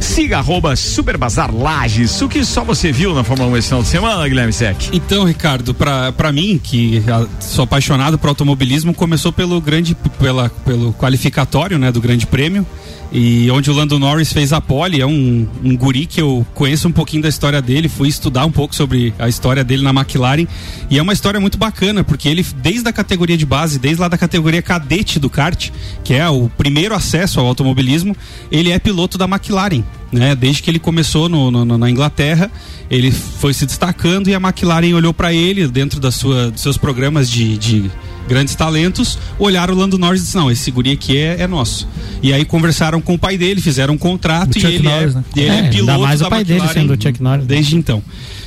[0.00, 3.82] Siga arroba Super Bazar Lages, o que só você viu na Fórmula 1 esse final
[3.82, 4.90] de semana, Guilherme Sec.
[4.92, 7.02] Então, Ricardo, pra mim, que
[7.40, 12.66] sou apaixonado por automobilismo, começou pelo grande, pela, pelo qualificatório, né, do Grande Prêmio.
[13.14, 16.88] E onde o Lando Norris fez a pole, é um, um guri que eu conheço
[16.88, 20.46] um pouquinho da história dele, fui estudar um pouco sobre a história dele na McLaren.
[20.88, 24.08] E é uma história muito bacana, porque ele, desde a categoria de base, desde lá
[24.08, 25.70] da categoria cadete do kart,
[26.02, 28.16] que é o primeiro acesso ao automobilismo,
[28.50, 29.84] ele é piloto da McLaren.
[30.10, 30.34] Né?
[30.34, 32.50] Desde que ele começou no, no, na Inglaterra,
[32.90, 36.78] ele foi se destacando e a McLaren olhou para ele dentro da sua, dos seus
[36.78, 37.90] programas de, de
[38.28, 41.88] grandes talentos, olharam o Lando Norris e disseram, não, esse guri aqui é, é nosso.
[42.22, 45.24] E aí conversaram com o pai dele, fizeram um contrato e ele, Norris, é, né?
[45.36, 47.46] e ele É, é, piloto mais o da pai dele McLaren sendo o Chuck Norris.
[47.46, 48.02] Desde então.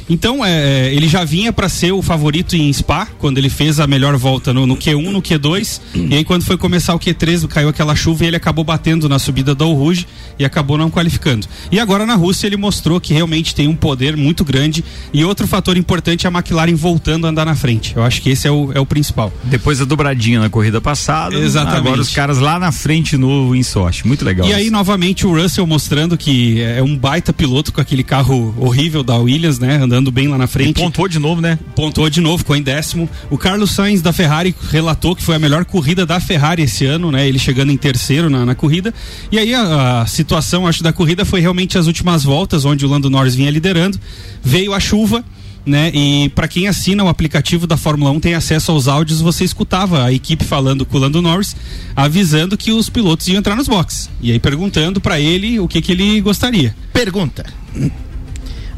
[0.09, 3.87] Então, é, ele já vinha para ser o favorito em Spa, quando ele fez a
[3.87, 5.81] melhor volta no, no Q1, no Q2.
[5.95, 9.19] e aí, quando foi começar o Q3, caiu aquela chuva e ele acabou batendo na
[9.19, 11.47] subida do Rouge e acabou não qualificando.
[11.71, 14.83] E agora na Rússia ele mostrou que realmente tem um poder muito grande.
[15.13, 17.93] E outro fator importante é a McLaren voltando a andar na frente.
[17.95, 19.31] Eu acho que esse é o, é o principal.
[19.43, 21.77] Depois da dobradinha na corrida passada, Exatamente.
[21.77, 24.05] agora os caras lá na frente no em Sochi.
[24.05, 24.47] Muito legal.
[24.47, 29.03] E aí, novamente, o Russell mostrando que é um baita piloto com aquele carro horrível
[29.03, 29.77] da Williams, né?
[29.77, 30.81] Andando bem lá na frente.
[30.81, 31.57] pontuou de novo, né?
[31.75, 33.09] Pontuou de novo, ficou em décimo.
[33.29, 37.11] O Carlos Sainz da Ferrari relatou que foi a melhor corrida da Ferrari esse ano,
[37.11, 37.27] né?
[37.27, 38.93] Ele chegando em terceiro na, na corrida.
[39.31, 42.89] E aí a, a situação, acho, da corrida foi realmente as últimas voltas, onde o
[42.89, 43.99] Lando Norris vinha liderando.
[44.43, 45.23] Veio a chuva.
[45.65, 45.91] Né?
[45.95, 50.03] E para quem assina o aplicativo da Fórmula 1 tem acesso aos áudios, você escutava
[50.03, 51.55] a equipe falando com o Lando Norris,
[51.95, 54.07] avisando que os pilotos iam entrar nos boxes.
[54.21, 56.75] E aí perguntando para ele o que que ele gostaria.
[56.93, 57.43] Pergunta.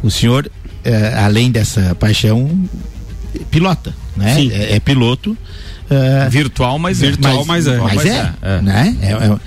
[0.01, 0.49] O senhor,
[0.87, 2.49] eh, além dessa paixão,
[3.51, 4.39] pilota, né?
[4.51, 5.37] É, é piloto.
[5.89, 7.77] eh, Virtual, mas Virtual, mas é.
[7.77, 8.61] Mas, Mas é, é, é.
[8.61, 8.97] né?
[9.01, 9.39] É- é-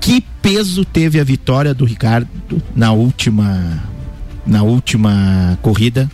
[0.00, 2.28] Que peso teve a vitória do Ricardo
[2.74, 3.82] na última
[4.46, 6.10] na última corrida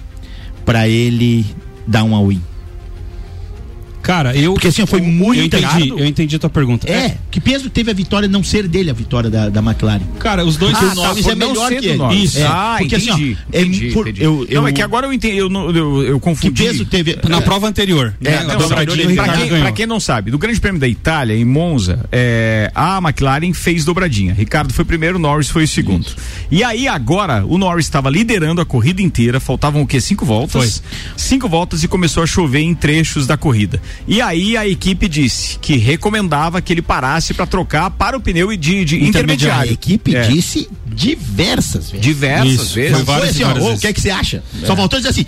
[0.64, 1.46] para ele
[1.87, 2.42] dar um all-in?
[4.04, 4.52] Cara, eu.
[4.52, 5.98] Porque assim, foi eu muito entendi, errado.
[5.98, 6.86] eu entendi a tua pergunta.
[6.88, 10.02] É, que peso teve a vitória não ser dele a vitória da, da McLaren?
[10.20, 10.74] Cara, os dois.
[10.76, 11.96] Ah, o tá, Norris por é não melhor que ele.
[11.96, 12.22] Norris.
[12.24, 12.38] Isso.
[12.38, 14.22] É, Ah, porque assim, ó, entendi, é entendi, por- entendi.
[14.24, 16.62] eu- eu- Não, é que agora eu entendi, eu, não- eu, eu Que confundi.
[16.62, 18.14] peso teve Na prova anterior.
[18.22, 18.36] É, né?
[18.36, 20.78] na A prova dobradinha, anterior, o Pra quem, pra quem não sabe, do Grande Prêmio
[20.80, 24.34] da Itália, em Monza, é, a McLaren fez dobradinha.
[24.34, 26.06] Ricardo foi primeiro, Norris foi o segundo.
[26.50, 29.98] E aí agora, o Norris estava liderando a corrida inteira, faltavam o quê?
[30.00, 30.82] Cinco voltas?
[31.16, 33.80] Cinco voltas e começou a chover em trechos da corrida.
[34.07, 38.54] E aí a equipe disse que recomendava que ele parasse para trocar para o pneu
[38.57, 39.72] de, de A intermediário.
[39.72, 40.22] equipe É.
[40.28, 42.04] disse diversas vezes.
[42.04, 42.92] Diversas Isso, vezes.
[42.96, 43.80] foi várias assim, e ó, várias ô, o vezes.
[43.80, 44.42] que é que você acha?
[44.64, 45.26] Só voltou a dizer assim,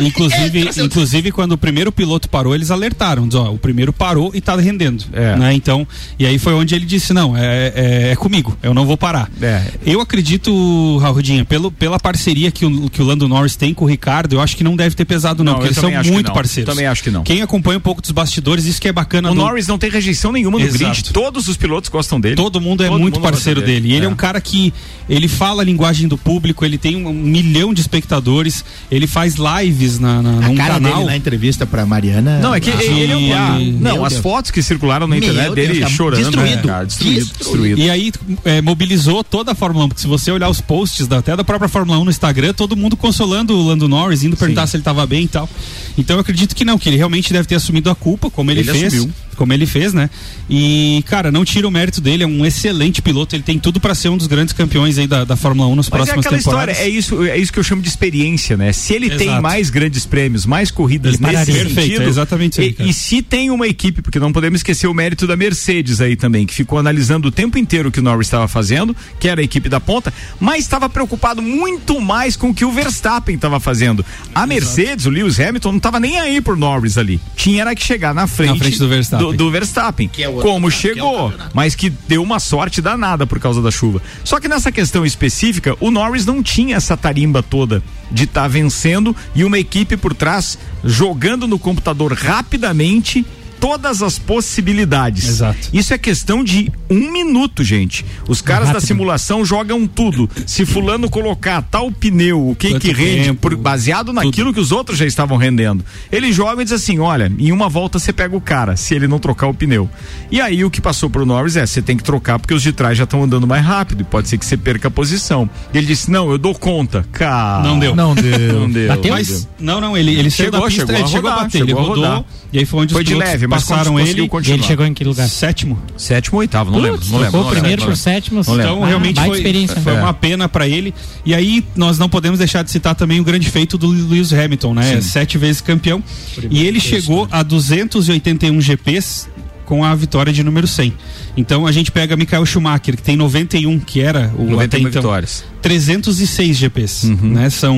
[0.00, 3.26] Inclusive, É, inclusive, quando o primeiro piloto parou, eles alertaram.
[3.28, 5.04] Diz, ó, o primeiro parou e tá rendendo.
[5.12, 5.36] É.
[5.36, 5.54] Né?
[5.54, 5.86] Então,
[6.18, 9.30] e aí foi onde ele disse: não, é, é, é comigo, eu não vou parar.
[9.40, 9.62] É.
[9.86, 13.88] Eu acredito, Raudinha, pelo, pela parceria que o, que o Lando Norris tem com o
[13.88, 16.72] Ricardo, eu acho que não deve ter pesado, não, Não, porque eles são muito parceiros.
[16.72, 17.22] Também acho que não.
[17.22, 19.90] Quem acompanha um pouco dos bastidores, isso que é bacana O do- Norris não tem
[19.90, 20.84] rejeição nenhuma no Exato.
[20.84, 21.12] grid.
[21.12, 22.36] Todos os pilotos gostam dele.
[22.36, 23.80] Todo mundo é Todo muito mundo parceiro dele.
[23.80, 23.88] dele.
[23.94, 24.08] E ele é.
[24.08, 24.10] É.
[24.12, 24.72] um cara que
[25.08, 29.36] ele fala a linguagem do público, ele tem um, milhão de espectadores, ele faz
[29.84, 30.94] lives na, na, num cara canal.
[30.94, 32.38] dele na entrevista pra Mariana.
[32.40, 33.32] Não, é que Ah, ele é um.
[33.34, 34.22] ah, não, as Deus.
[34.22, 36.20] fotos que circularam na Meu internet Deus, dele tá chorando.
[36.22, 36.56] destruído.
[36.56, 36.86] né, cara?
[36.86, 37.38] destruído, Destruído.
[37.38, 37.80] destruído.
[37.80, 38.12] E aí
[38.44, 41.44] é, mobilizou toda a Fórmula 1, porque se você olhar os posts da- até da
[41.44, 44.80] própria Fórmula 1 no Instagram, todo mundo consolando o Lando Norris, indo perguntar se ele
[44.82, 45.48] estava bem e tal.
[45.96, 48.60] Então eu acredito que não, que ele realmente deve ter assumido a culpa, como ele,
[48.60, 48.94] Ele fez.
[48.94, 49.10] assumiu.
[49.36, 50.08] Como ele fez, né?
[50.48, 53.92] E, cara, não tira o mérito dele, é um excelente piloto, ele tem tudo para
[53.92, 56.38] ser um dos grandes campeões aí da, da Fórmula 1 nas Mas é próximas aquela
[56.40, 56.74] temporadas.
[56.76, 58.72] história, é isso, é isso que eu chamo de experiência, né?
[58.72, 59.42] Se ele tem Exato.
[59.42, 61.74] mais grandes prêmios, mais corridas Ele nesse sentido.
[61.74, 64.86] Perfeito, é exatamente isso aí, e, e se tem uma equipe, porque não podemos esquecer
[64.86, 68.02] o mérito da Mercedes aí também, que ficou analisando o tempo inteiro o que o
[68.02, 72.50] Norris estava fazendo, que era a equipe da ponta, mas estava preocupado muito mais com
[72.50, 74.04] o que o Verstappen estava fazendo.
[74.32, 77.20] A Mercedes, o Lewis Hamilton, não estava nem aí por Norris ali.
[77.34, 79.26] Tinha era que chegar na frente, Na frente do Verstappen.
[79.26, 80.06] do, do Verstappen.
[80.06, 81.50] Que é como é chegou, campeonato.
[81.54, 84.02] mas que deu uma sorte danada por causa da chuva.
[84.22, 87.82] Só que nessa questão específica, o Norris não tinha essa tarimba toda
[88.14, 93.26] de estar vencendo e uma equipe por trás jogando no computador rapidamente
[93.64, 95.26] todas as possibilidades.
[95.26, 95.68] Exato.
[95.72, 98.04] Isso é questão de um minuto, gente.
[98.28, 100.28] Os caras da simulação jogam tudo.
[100.46, 104.60] Se fulano colocar tal pneu, o que Quanto que rende, tempo, por- baseado naquilo que
[104.60, 105.82] os outros já estavam rendendo.
[106.12, 109.08] Ele joga e diz assim: olha, em uma volta você pega o cara, se ele
[109.08, 109.88] não trocar o pneu.
[110.30, 112.70] E aí o que passou pro Norris é: você tem que trocar porque os de
[112.72, 115.48] trás já estão andando mais rápido e pode ser que você perca a posição.
[115.72, 117.06] Ele disse: não, eu dou conta.
[117.12, 117.62] Cara.
[117.62, 117.96] Não deu.
[117.96, 118.60] Não deu.
[118.60, 118.88] Não deu.
[118.88, 119.12] Bateu?
[119.14, 121.44] Mas, não, não, ele, ele saiu Chegou, da pista, chegou ele a chegou a rodar,
[121.46, 122.24] bater, chegou ele a rodou, rodar.
[122.52, 124.56] e aí foi onde Foi os de leve, mas passaram ele, E continuar.
[124.56, 125.28] ele chegou em que lugar?
[125.28, 125.78] sétimo.
[125.96, 127.00] Sétimo ou oitavo, não lembro.
[127.08, 127.32] Não lembro.
[127.32, 127.96] Não o lembro, primeiro não pro lembro.
[127.96, 128.42] sétimo.
[128.46, 128.72] Não lembro.
[128.72, 129.80] Então, Ah, realmente baita foi, experiência.
[129.80, 129.98] foi É.
[130.00, 130.94] uma pena pra ele.
[131.24, 134.74] E aí, nós não podemos deixar de citar também o grande feito do Lewis Hamilton,
[134.74, 135.00] né?
[135.00, 136.02] Sete vezes campeão.
[136.50, 139.28] e ele chegou a 281 GPs
[139.64, 140.92] com a vitória de número 100.
[141.36, 144.90] Então, a gente pega Michael Schumacher, que tem 91, que era o 91 até então,
[144.92, 145.44] vitórias.
[145.62, 147.16] 306 GPs, Uhum.
[147.30, 147.48] né?
[147.50, 147.76] São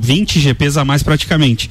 [0.00, 1.70] 20 GPs a mais praticamente.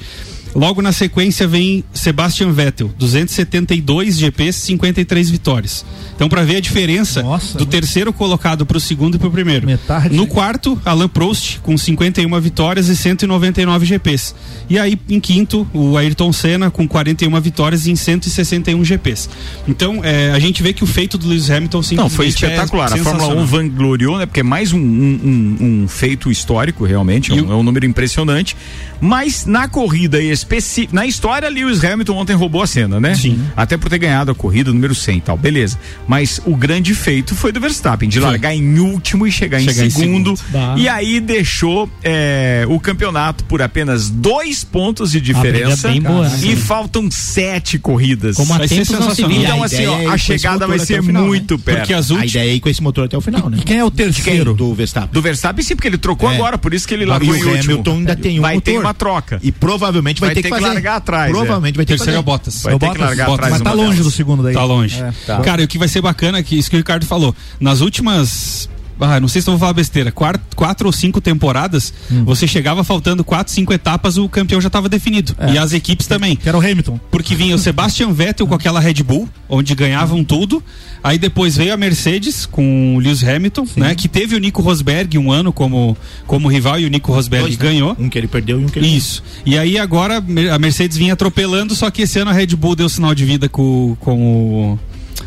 [0.54, 5.84] Logo na sequência vem Sebastian Vettel, 272 GPs, 53 vitórias.
[6.14, 7.56] Então, para ver a diferença Nossa.
[7.56, 9.66] do terceiro colocado para o segundo e para o primeiro.
[9.66, 10.14] Metade.
[10.14, 14.34] No quarto, Alain Prost com 51 vitórias e 199 GPs.
[14.68, 19.30] E aí, em quinto, o Ayrton Senna com 41 vitórias em 161 GPs.
[19.66, 22.90] Então, é, a gente vê que o feito do Lewis Hamilton Não, simplesmente foi espetacular.
[22.90, 23.46] é a Fórmula 1 sensacional.
[23.46, 24.26] vangloriou, né?
[24.26, 25.20] Porque é mais um, um-
[25.60, 27.30] um- um feito histórico, realmente.
[27.32, 28.56] É um, o- é um número impressionante.
[29.00, 30.94] Mas na corrida específica.
[30.94, 33.14] Na história, Lewis Hamilton ontem roubou a cena, né?
[33.14, 33.40] Sim.
[33.56, 35.36] Até por ter ganhado a corrida número 100 e tal.
[35.36, 35.78] Beleza.
[36.08, 39.86] Mas o grande feito foi do Verstappen, de largar em último e chegar, Chegar em
[39.86, 40.36] em segundo.
[40.36, 40.52] segundo.
[40.52, 40.74] Bah.
[40.78, 45.88] E aí deixou é, o campeonato por apenas dois pontos de diferença.
[45.88, 46.38] briga bem boa, né?
[46.42, 48.36] E faltam sete corridas.
[48.36, 49.30] Como há Vai ser tempos não se sensacional.
[49.38, 49.44] via.
[49.48, 51.62] Então, a assim, ideia é ó, ir a chegada vai ser final, muito né?
[51.64, 51.78] perto.
[51.78, 52.30] Porque as A últimas.
[52.34, 53.58] ideia é ir com esse motor até o final, né?
[53.64, 54.54] Quem é o terceiro?
[54.54, 55.10] Do Verstappen.
[55.12, 56.34] Do Verstappen, sim, porque ele trocou É.
[56.34, 57.72] agora, por isso que ele largou em o último.
[57.74, 58.72] Hamilton ainda tem um vai motor.
[58.74, 59.38] ter uma troca.
[59.42, 60.74] E provavelmente vai, Vai ter, ter que que fazer.
[60.74, 62.38] largar atrás, Provavelmente vai ter Terceiro é que fazer.
[62.38, 62.62] Bottas.
[62.62, 63.46] Vai É ter que largar Bottas.
[63.46, 64.04] atrás Mas tá longe delas.
[64.06, 64.54] do segundo daí.
[64.54, 65.00] Tá longe.
[65.02, 65.40] É, tá.
[65.40, 67.34] Cara, e o que vai ser bacana é que isso que o Ricardo falou.
[67.58, 68.68] Nas últimas.
[69.00, 70.12] Ah, não sei se eu vou falar besteira.
[70.12, 72.24] Quatro, quatro ou cinco temporadas, Hum.
[72.24, 75.34] você chegava faltando quatro, cinco etapas, o campeão já estava definido.
[75.38, 75.52] É.
[75.52, 76.36] E as equipes também.
[76.36, 77.00] Que era o Hamilton.
[77.10, 80.62] Porque vinha o Sebastian Vettel com aquela Red Bull, onde ganhavam tudo.
[81.02, 83.94] Aí depois veio a Mercedes com o Lewis Hamilton, né?
[83.94, 87.58] Que teve o Nico Rosberg um ano como, como rival e o Nico Rosberg Dois,
[87.58, 87.64] né?
[87.64, 87.96] ganhou.
[87.98, 89.22] Um que ele perdeu e um que ele Isso.
[89.46, 90.18] E aí agora
[90.52, 93.48] a Mercedes vinha atropelando, só que esse ano a Red Bull deu sinal de vida
[93.48, 94.78] com, com o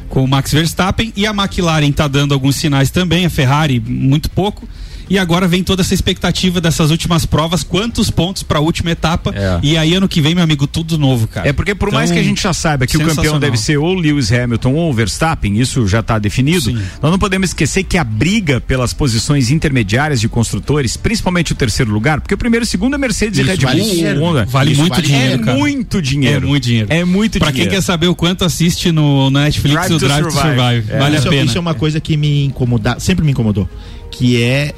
[0.10, 4.30] com o Max Verstappen e a McLaren tá dando alguns sinais também, a Ferrari muito
[4.30, 4.68] pouco.
[5.14, 9.32] E agora vem toda essa expectativa dessas últimas provas, quantos pontos para a última etapa.
[9.36, 9.60] É.
[9.62, 11.48] E aí ano que vem, meu amigo, tudo novo, cara.
[11.48, 13.78] É porque por mais Então, que a gente já saiba que o campeão deve ser
[13.78, 16.82] ou Lewis Hamilton ou Verstappen, isso já está definido, Sim.
[17.00, 21.92] nós não podemos esquecer que a briga pelas posições intermediárias de construtores, principalmente o terceiro
[21.92, 24.20] lugar, porque o primeiro e o segundo é Mercedes Isso e Red vale Bull, dinheiro.
[24.20, 24.46] Honda.
[24.46, 25.58] Vale Isso muito vale dinheiro, é cara.
[25.60, 26.38] muito dinheiro.
[26.38, 26.88] É muito dinheiro.
[26.92, 27.70] É muito Pra dinheiro.
[27.70, 30.56] quem quer saber o quanto assiste no, na Netflix Drive o to Drive to Survive.
[30.56, 30.92] Survive.
[30.92, 30.98] É.
[30.98, 31.44] Vale isso, a pena.
[31.46, 33.70] isso é uma coisa que me incomoda, sempre me incomodou,
[34.10, 34.74] que é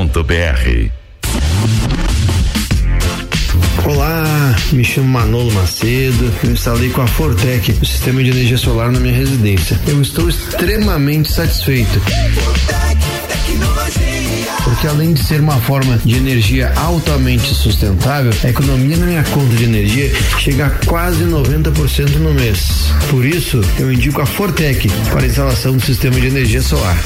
[3.86, 6.34] Olá, me chamo Manolo Macedo.
[6.44, 9.80] Eu instalei com a Fortec o sistema de energia solar na minha residência.
[9.88, 12.02] Eu estou extremamente satisfeito.
[14.66, 19.56] Porque além de ser uma forma de energia altamente sustentável, a economia na minha conta
[19.56, 22.92] de energia chega a quase 90% no mês.
[23.10, 26.98] Por isso, eu indico a Fortec para a instalação do sistema de energia solar.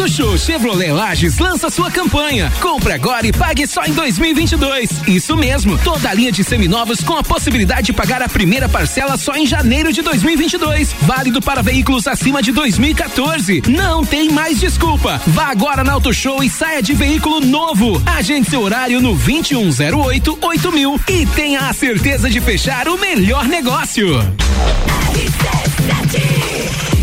[0.00, 2.50] Auto Show Chevrolet Lages lança sua campanha.
[2.58, 4.88] Compre agora e pague só em 2022.
[5.06, 9.18] Isso mesmo, toda a linha de seminovos com a possibilidade de pagar a primeira parcela
[9.18, 10.94] só em janeiro de 2022.
[11.02, 13.62] Válido para veículos acima de 2014.
[13.68, 15.20] Não tem mais desculpa.
[15.26, 18.02] Vá agora na Auto Show e saia de veículo novo.
[18.06, 24.06] Agende seu horário no 2108 8000 e tenha a certeza de fechar o melhor negócio.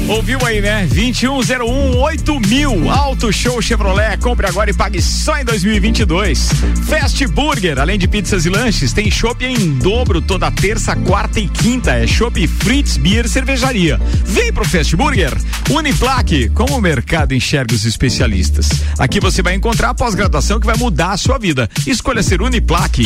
[0.08, 0.88] Ouviu aí, né?
[0.89, 4.18] 2101 8000 Auto Show Chevrolet.
[4.18, 6.49] Compre agora e pague só em 2022.
[6.88, 11.49] Fast Burger, além de pizzas e lanches, tem chopp em dobro toda terça, quarta e
[11.49, 11.91] quinta.
[11.91, 13.99] É chopp Fritz Beer Cervejaria.
[14.24, 15.34] Vem pro Fast Burger.
[15.70, 18.70] Uniplaque, como o mercado enxerga os especialistas.
[18.97, 21.70] Aqui você vai encontrar a pós-graduação que vai mudar a sua vida.
[21.86, 23.05] Escolha ser Uniplaque.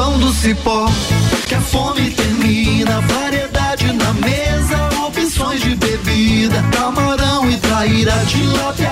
[0.00, 0.86] Capão do cipó
[1.46, 3.00] que a fome termina.
[3.02, 6.62] Variedade na mesa, opções de bebida.
[6.72, 8.90] Camarão e traíra, tilápia,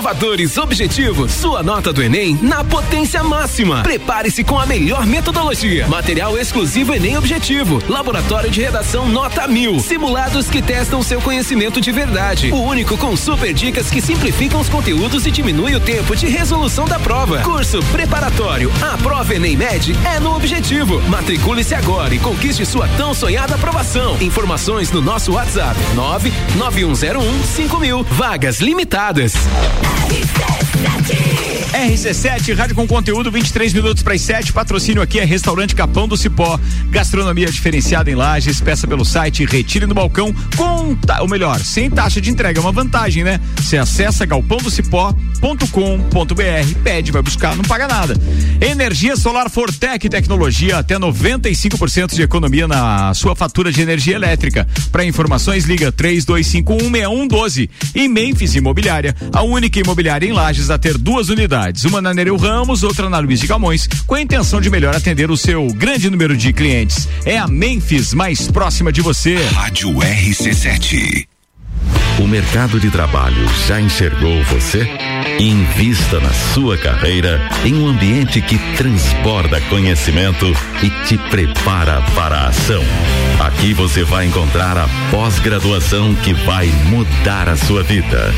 [0.00, 3.82] aprovadores objetivos, sua nota do Enem na potência máxima.
[3.82, 5.86] Prepare-se com a melhor metodologia.
[5.88, 7.82] Material exclusivo Enem Objetivo.
[7.86, 9.78] Laboratório de redação nota mil.
[9.78, 12.50] Simulados que testam seu conhecimento de verdade.
[12.50, 16.86] O único com super dicas que simplificam os conteúdos e diminui o tempo de resolução
[16.86, 17.40] da prova.
[17.42, 18.72] Curso preparatório.
[18.80, 20.98] A prova Enem Med é no Objetivo.
[21.10, 24.16] Matricule-se agora e conquiste sua tão sonhada aprovação.
[24.18, 28.02] Informações no nosso WhatsApp 99101 5000.
[28.04, 29.34] Vagas limitadas.
[29.90, 30.69] RC7,
[32.60, 34.52] rádio com conteúdo, 23 minutos para as 7.
[34.52, 36.60] Patrocínio aqui é Restaurante Capão do Cipó.
[36.90, 38.60] Gastronomia diferenciada em Lages.
[38.60, 42.58] Peça pelo site, retire no balcão com, ou melhor, sem taxa de entrega.
[42.58, 43.40] É uma vantagem, né?
[43.56, 48.14] Você acessa galpãodocipó.com.br, pede, vai buscar, não paga nada.
[48.60, 54.68] Energia Solar Fortec Tecnologia, até 95% de economia na sua fatura de energia elétrica.
[54.92, 57.70] Para informações, liga 32516112.
[57.94, 62.36] E Memphis Imobiliária, a única imobiliária em Lages a ter duas unidades, uma na Nereu
[62.36, 66.10] Ramos, outra na Luiz de Camões, com a intenção de melhor atender o seu grande
[66.10, 67.08] número de clientes.
[67.24, 69.36] É a Memphis mais próxima de você.
[69.52, 71.29] Rádio RC7.
[72.20, 74.86] O mercado de trabalho já enxergou você?
[75.38, 82.48] Invista na sua carreira em um ambiente que transborda conhecimento e te prepara para a
[82.48, 82.82] ação.
[83.40, 88.34] Aqui você vai encontrar a pós-graduação que vai mudar a sua vida.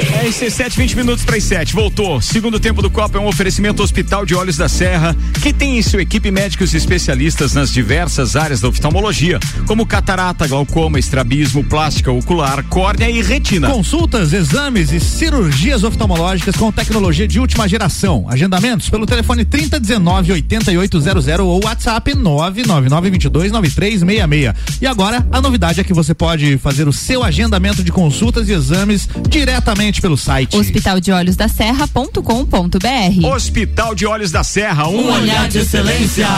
[0.00, 1.74] RC7, 20 minutos para as 7.
[1.74, 2.20] Voltou.
[2.20, 5.82] Segundo tempo do Copa é um oferecimento Hospital de Olhos da Serra, que tem em
[5.82, 12.64] sua equipe médicos especialistas nas diversas áreas da oftalmologia, como catarata, glaucoma, estrabismo, plástica ocular,
[12.64, 13.68] córnea e retina.
[13.68, 18.24] Consultas, exames e cirurgias oftalmológicas com tecnologia de última geração.
[18.28, 24.54] Agendamentos pelo telefone 3019 8800 ou WhatsApp 999229366.
[24.80, 28.52] E agora, a novidade é que você pode fazer o seu agendamento de consultas e
[28.52, 30.56] exames diretamente pelo site.
[30.56, 33.26] Hospital de Olhos da Serra.com.br.
[33.26, 36.28] Hospital de Olhos da Serra, um, Um olhar de excelência.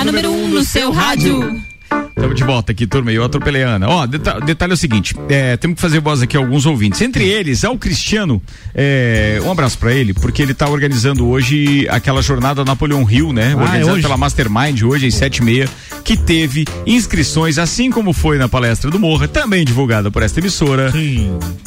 [0.00, 1.62] A número 1 um no seu rádio.
[2.22, 3.10] Estamos de volta aqui, turma.
[3.10, 3.88] Eu atropelei a Ana.
[3.88, 7.00] Ó, deta detalhe é o seguinte: é, temos que fazer voz aqui a alguns ouvintes.
[7.00, 8.40] Entre eles, ao Cristiano,
[8.72, 13.48] é, um abraço para ele, porque ele tá organizando hoje aquela jornada Napoleão Rio, né?
[13.48, 14.02] Ah, é organizada hoje?
[14.02, 15.68] pela Mastermind hoje às sete e meia,
[16.04, 20.92] que teve inscrições, assim como foi na palestra do Morra, também divulgada por esta emissora.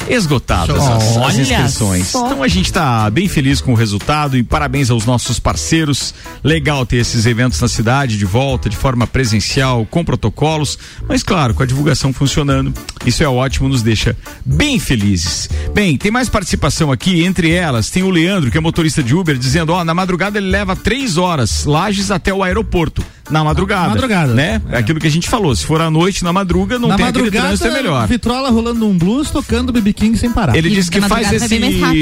[0.08, 2.06] Esgotadas as, as inscrições.
[2.06, 2.24] só.
[2.24, 6.14] Então a gente tá bem feliz com o resultado e parabéns aos nossos parceiros.
[6.42, 10.02] Legal ter esses eventos na cidade de volta, de forma presencial, com
[10.46, 10.78] protocolos,
[11.08, 12.72] mas claro, com a divulgação funcionando.
[13.04, 15.48] Isso é ótimo, nos deixa bem felizes.
[15.74, 19.36] Bem, tem mais participação aqui, entre elas tem o Leandro, que é motorista de Uber,
[19.36, 23.02] dizendo, ó, na madrugada ele leva três horas, Lages até o aeroporto.
[23.30, 23.88] Na madrugada.
[23.88, 24.34] madrugada.
[24.34, 24.60] Né?
[24.70, 24.78] É.
[24.78, 25.54] Aquilo que a gente falou.
[25.54, 28.06] Se for à noite, na madruga, não Na tem aquele madrugada, trânsito, é melhor.
[28.06, 30.56] Vitrola rolando um blues, tocando BB King sem parar.
[30.56, 31.58] Ele disse que faz esse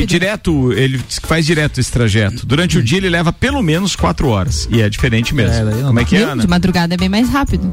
[0.06, 2.46] direto, ele diz que faz direto esse trajeto.
[2.46, 4.68] Durante o dia ele leva pelo menos quatro horas.
[4.70, 5.70] E é diferente mesmo.
[5.86, 6.22] Como é que é?
[6.22, 6.42] Ana?
[6.42, 7.70] De madrugada é bem mais rápido.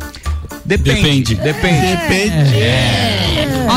[0.66, 1.36] Depende.
[1.36, 1.98] Depende.
[1.98, 2.52] Depende.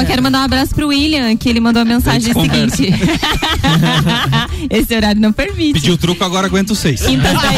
[0.01, 2.89] Ó, quero mandar um abraço pro William, que ele mandou a mensagem seguinte.
[4.71, 5.75] Esse horário não permite.
[5.75, 7.03] Pediu truco, agora aguenta os seis.
[7.03, 7.55] Quintas 10.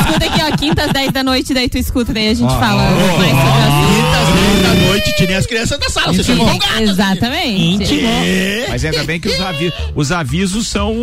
[0.00, 2.82] escuta aqui, ó, quintas 10 da noite, daí tu escuta, daí a gente Ó, fala
[2.82, 3.94] ó, mais sobre o assunto.
[3.94, 6.90] Quintas da noite, tirem as crianças da sala, vocês estão empolgados.
[6.90, 8.00] Exatamente.
[8.68, 10.94] Mas ainda bem que os, avi- os avisos são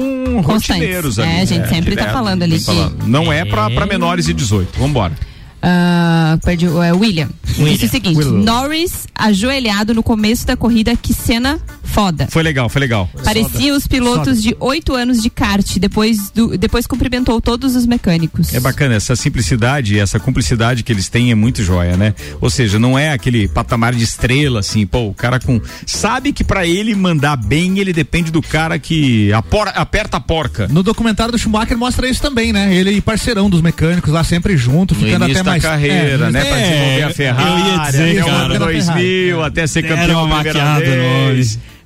[0.44, 0.70] Constantes.
[0.70, 1.32] rotineiros ali.
[1.32, 3.06] É, a gente sempre tá falando ali falando.
[3.08, 4.80] Não é pra, pra menores de 18.
[4.80, 5.14] Vambora.
[5.62, 7.30] Ah, perdi, é, William.
[7.57, 7.72] William.
[7.74, 8.38] Disse o seguinte: Willow.
[8.43, 12.28] Norris ajoelhado no começo da corrida, que cena foda.
[12.32, 13.09] Foi legal, foi legal.
[13.24, 18.53] Parecia os pilotos de oito anos de kart, depois, do, depois cumprimentou todos os mecânicos.
[18.53, 22.16] É bacana, essa simplicidade, essa cumplicidade que eles têm é muito joia, né?
[22.39, 25.59] Ou seja, não é aquele patamar de estrela, assim, pô, o cara com.
[25.86, 30.68] Sabe que pra ele mandar bem, ele depende do cara que apor- aperta a porca.
[30.70, 32.74] No documentário do Schumacher mostra isso também, né?
[32.74, 36.45] Ele e parceirão dos mecânicos lá sempre junto, ficando até carreira, é, né?
[36.45, 38.43] Pra é, desenvolver a Ferrari, eu ia dizer, até o cara.
[38.45, 40.86] ano 2000, até ser Deram campeão uma maquiada.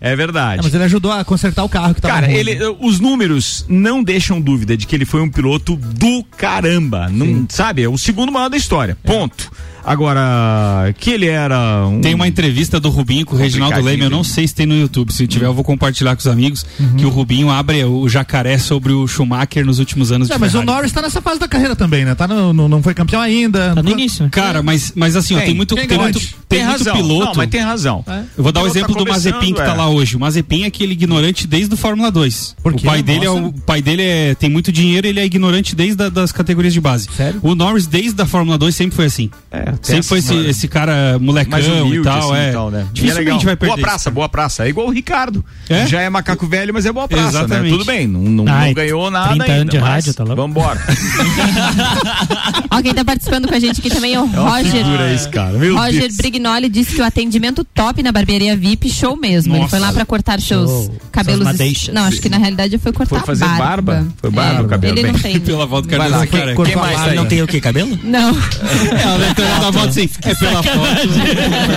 [0.01, 0.59] É verdade.
[0.59, 2.36] É, mas ele ajudou a consertar o carro que tava Cara, ruim.
[2.36, 7.09] ele, os números não deixam dúvida de que ele foi um piloto do caramba.
[7.09, 7.82] Não, sabe?
[7.82, 8.95] É o segundo maior da história.
[9.03, 9.51] Ponto.
[9.86, 12.02] Agora, que ele era um.
[12.02, 14.76] Tem uma entrevista do Rubinho com o Reginaldo Leme, eu não sei se tem no
[14.76, 16.96] YouTube, se tiver eu vou compartilhar com os amigos, Uhum.
[16.98, 20.50] que o Rubinho abre o jacaré sobre o Schumacher nos últimos anos É, de mas
[20.50, 20.72] o Ferrari.
[20.72, 22.16] Norris tá nessa fase da carreira também, né?
[22.16, 23.74] Tá no, no- não foi campeão ainda.
[23.76, 23.96] Tá no
[24.30, 25.48] Cara, mas, mas assim, ó, Quem?
[25.48, 26.20] tem muito, Quem tem muito?
[26.20, 27.26] Tem, Tem muito piloto.
[27.26, 28.04] Não, mas tem razão.
[28.38, 29.78] Eu vou dar o Piloto exemplo tá do Mazepin que tá é.
[29.78, 30.16] lá hoje.
[30.16, 32.56] O Mazepin é aquele ignorante desde o Fórmula 2.
[32.62, 32.86] Por o quê?
[32.86, 36.02] pai dele é o o pai dele é, tem muito dinheiro, ele é ignorante desde
[36.04, 37.08] a, das categorias de base.
[37.16, 37.40] Sério?
[37.44, 39.30] O Norris desde a Fórmula 2 sempre foi assim.
[39.82, 42.49] Sempre foi esse, esse cara molecão mais humilde, e tal, assim, é.
[42.49, 42.80] e tal, né?
[42.80, 43.39] E é Dificilmente legal.
[43.45, 43.76] vai perder.
[43.76, 44.65] Boa praça, boa praça.
[44.65, 45.43] É igual o Ricardo.
[45.69, 45.86] É?
[45.88, 47.30] Já é macaco velho, mas é boa praça, né?
[47.30, 47.71] Exatamente.
[47.71, 49.55] Tudo bem, não, não, Ai, não ganhou nada 30 ainda.
[49.61, 50.41] anos de rádio, tá louco?
[50.41, 50.80] Vambora.
[52.71, 54.71] Ó, quem tá participando com a gente aqui também é o Roger.
[54.71, 56.17] figura esse cara, meu Roger Deus.
[56.17, 59.53] Brignoli disse que o atendimento top na barbearia VIP, show mesmo.
[59.53, 59.71] Ele Nossa.
[59.71, 60.95] foi lá pra cortar seus Show.
[61.11, 61.45] cabelos.
[61.45, 61.93] Madeixas.
[61.93, 64.07] Não, acho que na realidade foi cortar Foi fazer a barba.
[64.17, 64.93] Foi barba o cabelo.
[64.97, 65.11] Ele bem.
[65.13, 65.39] não tem.
[65.45, 66.55] Pela volta, Vai lá, essa quem- cara.
[66.80, 67.13] mais barba.
[67.15, 67.97] Não tem o que, cabelo?
[68.03, 68.30] Não.
[69.57, 70.09] Ela volta assim.
[70.24, 70.76] É pela foto.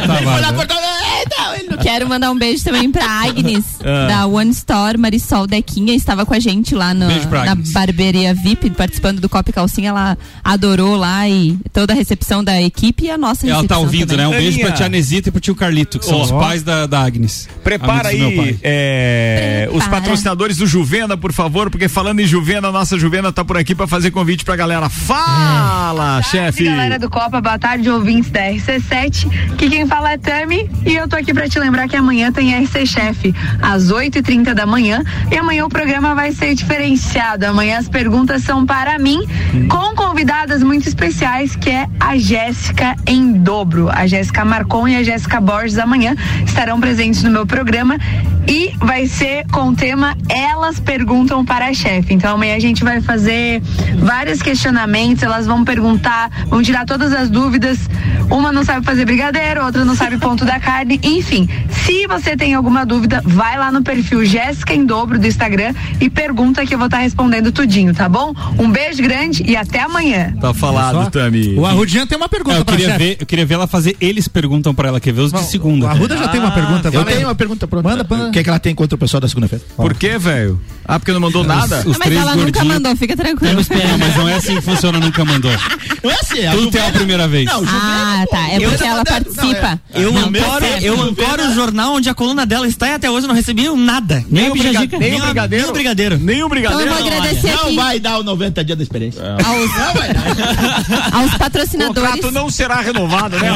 [0.06, 1.78] Tá, vai.
[1.82, 4.06] Quero mandar um beijo também pra Agnes, Ah.
[4.08, 8.70] da One Store, Marisol Dequinha, estava com a gente lá no- Beijo na barbearia VIP,
[8.70, 9.90] participando do Copa e Calcinha.
[9.90, 14.08] Ela adorou lá e toda a recepção da equipe e a nossa Ela tá ouvindo,
[14.10, 14.24] também.
[14.24, 14.28] né?
[14.28, 14.66] Um beijo Aninha.
[14.66, 16.22] pra tia Nesita e pro tio Carlito, que são Ó.
[16.24, 17.48] os pais da, da Agnes.
[17.62, 20.02] Prepara aí é, os Prepara.
[20.02, 23.74] patrocinadores do Juvena, por favor, porque falando em Juvena, a nossa Juvena tá por aqui
[23.74, 24.88] pra fazer convite pra galera.
[24.88, 26.64] Fala, chefe!
[26.64, 29.52] Galera do Copa, boa tarde, ouvintes da RC7.
[29.52, 32.54] Aqui quem fala é Tami e eu tô aqui pra te lembrar que amanhã tem
[32.54, 37.44] RC Chef às 8h30 da manhã e amanhã o programa vai ser diferenciado.
[37.46, 39.20] Amanhã as perguntas são para mim,
[39.68, 43.88] com convidadas muito especiais, que é a Jéssica em dobro.
[43.90, 47.98] A Jéssica Marcon e a Jéssica Borges amanhã estarão presentes no meu programa
[48.48, 52.14] e vai ser com o tema Elas Perguntam para a Chefe.
[52.14, 53.60] Então amanhã a gente vai fazer
[53.98, 57.57] vários questionamentos, elas vão perguntar, vão tirar todas as dúvidas.
[58.30, 61.48] Uma não sabe fazer brigadeiro, outra não sabe ponto da carne, enfim.
[61.84, 66.10] Se você tem alguma dúvida, vai lá no perfil Jéssica em dobro do Instagram e
[66.10, 68.34] pergunta que eu vou estar respondendo tudinho, tá bom?
[68.58, 70.34] Um beijo grande e até amanhã.
[70.40, 71.10] Tá falado, Só.
[71.10, 71.54] Tami.
[71.56, 73.96] O Arrudinha tem uma É, pergunta eu, pra queria ver, eu queria ver ela fazer.
[74.00, 75.86] Eles perguntam pra ela, quer ver os de segunda.
[75.86, 76.88] O Arruda já tem uma pergunta.
[76.92, 77.88] Eu tenho uma pergunta pronta.
[77.88, 78.28] Manda, manda.
[78.28, 79.64] O que é que ela tem contra o pessoal da segunda-feira?
[79.76, 80.60] Por quê, velho?
[80.86, 81.78] Ah, porque não mandou nada?
[81.80, 82.68] Os Ah, mas três ela nunca gordinhos.
[82.74, 83.54] mandou, fica tranquilo.
[83.54, 85.50] Não, mas não é assim que funciona, nunca mandou.
[86.02, 87.47] Não é assim, Tudo tem a primeira vez.
[87.48, 88.48] Não, Ah, tá.
[88.50, 89.80] É Eu porque ela mandando- participa.
[89.94, 92.94] Eu No meu ancoro, tempo, eu ancoro o jornal onde a coluna dela está e
[92.94, 94.24] até hoje eu não recebi nada.
[94.30, 95.62] Nem o, briga- Bijagica, nem o brigadeiro?
[95.64, 96.18] Nem o brigadeiro.
[96.18, 96.84] Nem o brigadeiro?
[96.84, 99.20] Então eu vou agradecer Não aqui vai dar o 90 dias da experiência.
[99.20, 99.32] É.
[99.44, 99.70] aos,
[101.14, 102.10] aos O patrocinadores.
[102.10, 103.48] contrato não será renovado, né?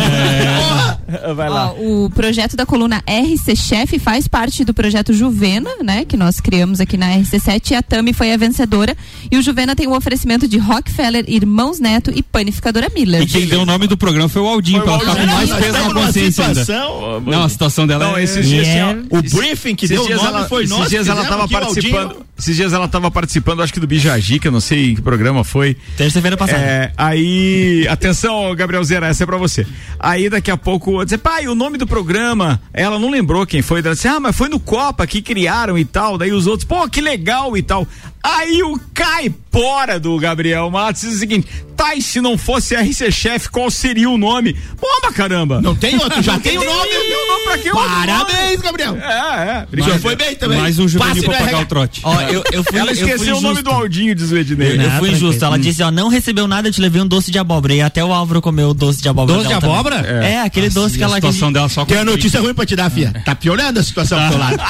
[1.35, 1.73] Vai lá.
[1.73, 6.05] Ó, o projeto da coluna RC Chef faz parte do projeto Juvena, né?
[6.05, 8.97] Que nós criamos aqui na RC7 e a Tami foi a vencedora.
[9.31, 13.23] E o Juvena tem o oferecimento de Rockefeller, Irmãos Neto e Panificadora Miller.
[13.23, 15.27] E quem deu o nome do programa foi o Aldinho, Foi o pra ela ficar
[15.29, 16.65] com mais peso na numa consciência ainda.
[17.27, 18.23] Não, a situação dela Não, é...
[18.25, 18.81] esses dias, assim,
[19.11, 20.89] ó, O esses- briefing que esses deu o dias nome ela, foi esses nós.
[20.91, 22.03] dias ela tava aqui, o participando.
[22.09, 22.27] Aldinho.
[22.39, 25.77] Esses dias ela tava participando, acho que do Bijagica, não sei que programa foi.
[25.97, 26.59] Terça-feira passada.
[26.61, 29.65] É, aí, atenção, Gabriel Zera, essa é pra você.
[29.99, 33.63] Aí daqui a pouco, eu dizer, pai, o nome do programa, ela não lembrou quem
[33.63, 33.81] foi.
[33.81, 36.19] Ela disse, ah, mas foi no Copa que criaram e tal.
[36.19, 37.87] Daí os outros, pô, que legal e tal.
[38.23, 43.11] Aí o caipora do Gabriel Matos diz o seguinte: Tá, e se não fosse RC
[43.11, 44.57] Chef, qual seria o nome?
[44.81, 45.61] Bomba, caramba!
[45.61, 46.89] Não tem outro, já tem o nome.
[46.89, 47.71] Tem o nome pra quê?
[47.73, 48.97] Parabéns, Gabriel.
[48.97, 49.83] É, é.
[49.83, 50.59] Senhor foi bem também.
[50.59, 52.01] Mais um juvenil pra pagar o trote.
[52.05, 54.77] Ó, eu, eu fui, Ela eu fui esqueceu o nome do Aldinho, diz o Ednei.
[54.77, 55.45] Eu fui injusto.
[55.45, 57.75] Ela disse, ó, não recebeu nada, eu te levei um doce de abóbora.
[57.75, 59.39] E até o Álvaro comeu o doce de abóbora.
[59.39, 59.97] Doce de abóbora?
[59.97, 62.77] É, aquele doce que a ela situação dela só Tem a notícia ruim pra te
[62.77, 63.13] dar, fia.
[63.25, 64.63] Tá piorando a situação do teu lado.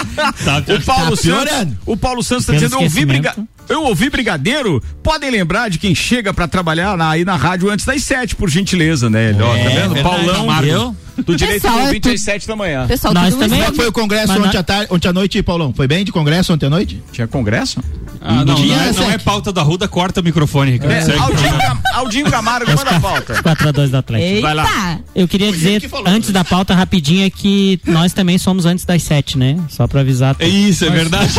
[0.73, 1.79] O Paulo Tá Santos, piorando.
[1.85, 3.42] o Paulo Santos tá dizendo, eu ouvi, esquecimento.
[3.43, 4.83] Briga, eu ouvi brigadeiro.
[5.03, 8.49] Podem lembrar de quem chega pra trabalhar na- aí na rádio antes das sete, por
[8.51, 9.31] gentileza, né?
[9.31, 9.95] Ele, ó, tá vendo?
[9.95, 10.97] verdade, Paulão
[11.27, 12.87] do direito Pessoal, ao é ouvinte às sete da manhã.
[12.87, 15.13] Pessoal, Nós tudo também- Como é que foi o congresso ontem à, tarde, ontem à
[15.13, 15.73] noite, Paulão?
[15.75, 17.03] Foi bem de congresso ontem à noite?
[17.13, 17.81] Tinha congresso?
[18.25, 20.71] Ah, não, Dia não, é, não é pauta da Ruda, corta o microfone.
[20.71, 20.93] Ricardo.
[20.93, 21.19] É.
[21.19, 23.35] Aldinho, Aldinho Camargo, manda a pauta.
[23.43, 24.29] 4x2 do Atlético.
[24.31, 24.43] Eita!
[24.43, 24.99] Vai lá.
[25.15, 29.37] Eu queria dizer, antes da pauta rapidinho, é que nós também somos antes das 7,
[29.37, 29.59] né?
[29.69, 30.37] Só pra avisar.
[30.39, 31.33] É isso, é verdade.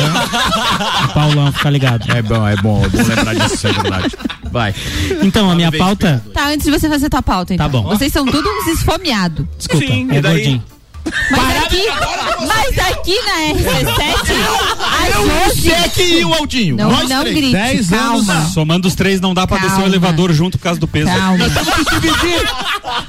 [1.06, 2.06] O Paulão ficar ligado.
[2.14, 4.16] É bom, é bom, é bom lembrar disso, é verdade.
[4.52, 4.74] Vai.
[5.22, 6.24] Então, a minha pauta.
[6.34, 7.66] Tá, antes de você fazer tua pauta, então.
[7.66, 7.84] Tá bom.
[7.84, 9.46] Vocês são todos uns esfomeados.
[9.58, 10.34] Desculpa, Sim, é e daí?
[10.34, 10.64] gordinho.
[11.32, 11.82] Mas aqui,
[12.48, 14.34] mas aqui na RC7,
[15.04, 15.62] às 11.
[15.94, 16.76] Você e o Aldinho.
[16.78, 17.36] Não, nós não três.
[17.36, 18.46] grite, Dez calma.
[18.54, 19.88] Somando os três, não dá pra descer o Calma.
[19.88, 21.08] elevador junto por causa do peso.
[21.12, 21.38] Calma.
[21.38, 22.50] Nós estamos que dividir.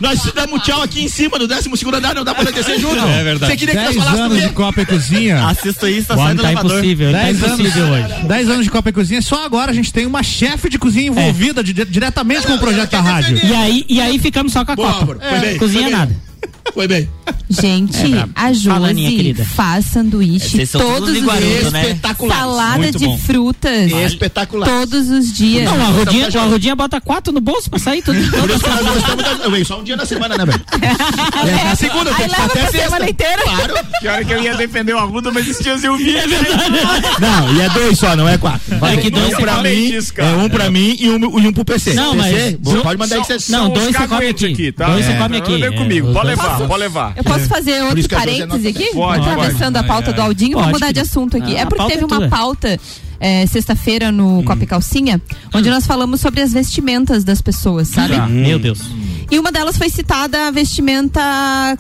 [0.01, 2.99] Nós damos tchau aqui em cima do 12 segundo andar, não dá pra descer junto.
[2.99, 3.53] É verdade.
[3.53, 4.55] Você queria que nós 10 falássemos anos de?
[4.55, 5.47] Copa e Cozinha.
[5.47, 6.73] Assista isso, tá saindo do tá elevador.
[6.79, 8.15] impossível, ele tá 10 anos, impossível hoje.
[8.27, 11.07] 10 anos de Copa e Cozinha, só agora a gente tem uma chefe de cozinha
[11.09, 13.39] envolvida di- diretamente com o projeto da rádio.
[13.45, 15.01] E aí, e aí ficamos só com a Boa, Copa.
[15.01, 15.99] Álvaro, foi bem, Cozinha foi bem.
[16.01, 16.17] nada.
[16.73, 17.09] Foi bem.
[17.49, 18.33] Gente, É brabo.
[18.35, 19.45] a Fala, Aninha, Josi querida.
[19.45, 21.73] faz sanduíche são todos os dias.
[21.73, 21.83] né?
[21.83, 22.37] Espetacular.
[22.39, 23.19] Salada Muito de bom.
[23.19, 23.93] frutas.
[23.93, 24.67] Espetacular.
[24.69, 25.65] Todos os dias.
[25.65, 28.19] Não, a rodinha, a rodinha bota quatro no bolso pra sair tudo.
[28.31, 29.31] Por isso que nós gostamos da.
[29.45, 30.61] Eu venho só um dia na semana, né, velho?
[31.45, 32.79] É, na segunda, Aí leva até sexta.
[32.79, 33.43] semana inteira.
[33.43, 33.75] Claro.
[34.01, 36.17] Que hora que eu ia defender o Arruda, mas esses dias eu vi.
[36.17, 38.75] É Não, e é dois só, não é quatro.
[38.85, 41.53] É que dois um pra come mim, é um pra mim e um, e um
[41.53, 41.95] pro PC.
[41.95, 44.73] Não, PC, mas- pode mandar aí que você Não, São dois você come aqui.
[44.73, 44.87] tá?
[44.91, 45.53] Dois você É, come aqui.
[45.59, 47.13] Vem É, comigo, pode levar, pode levar.
[47.17, 47.99] Eu posso fazer outro
[48.45, 48.91] anota- aqui?
[48.93, 49.85] Pode, Atravessando pode.
[49.85, 51.57] a pauta do Aldinho, vamos Pode, mudar de assunto aqui.
[51.57, 52.81] Ah, é porque pauta teve é uma pauta
[53.21, 55.21] é, sexta-feira no Copa e Calcinha,
[55.55, 58.17] onde nós falamos sobre as vestimentas das pessoas, sabe?
[58.17, 58.27] Tá.
[58.27, 58.81] Meu Deus.
[59.31, 61.21] E uma delas foi citada a vestimenta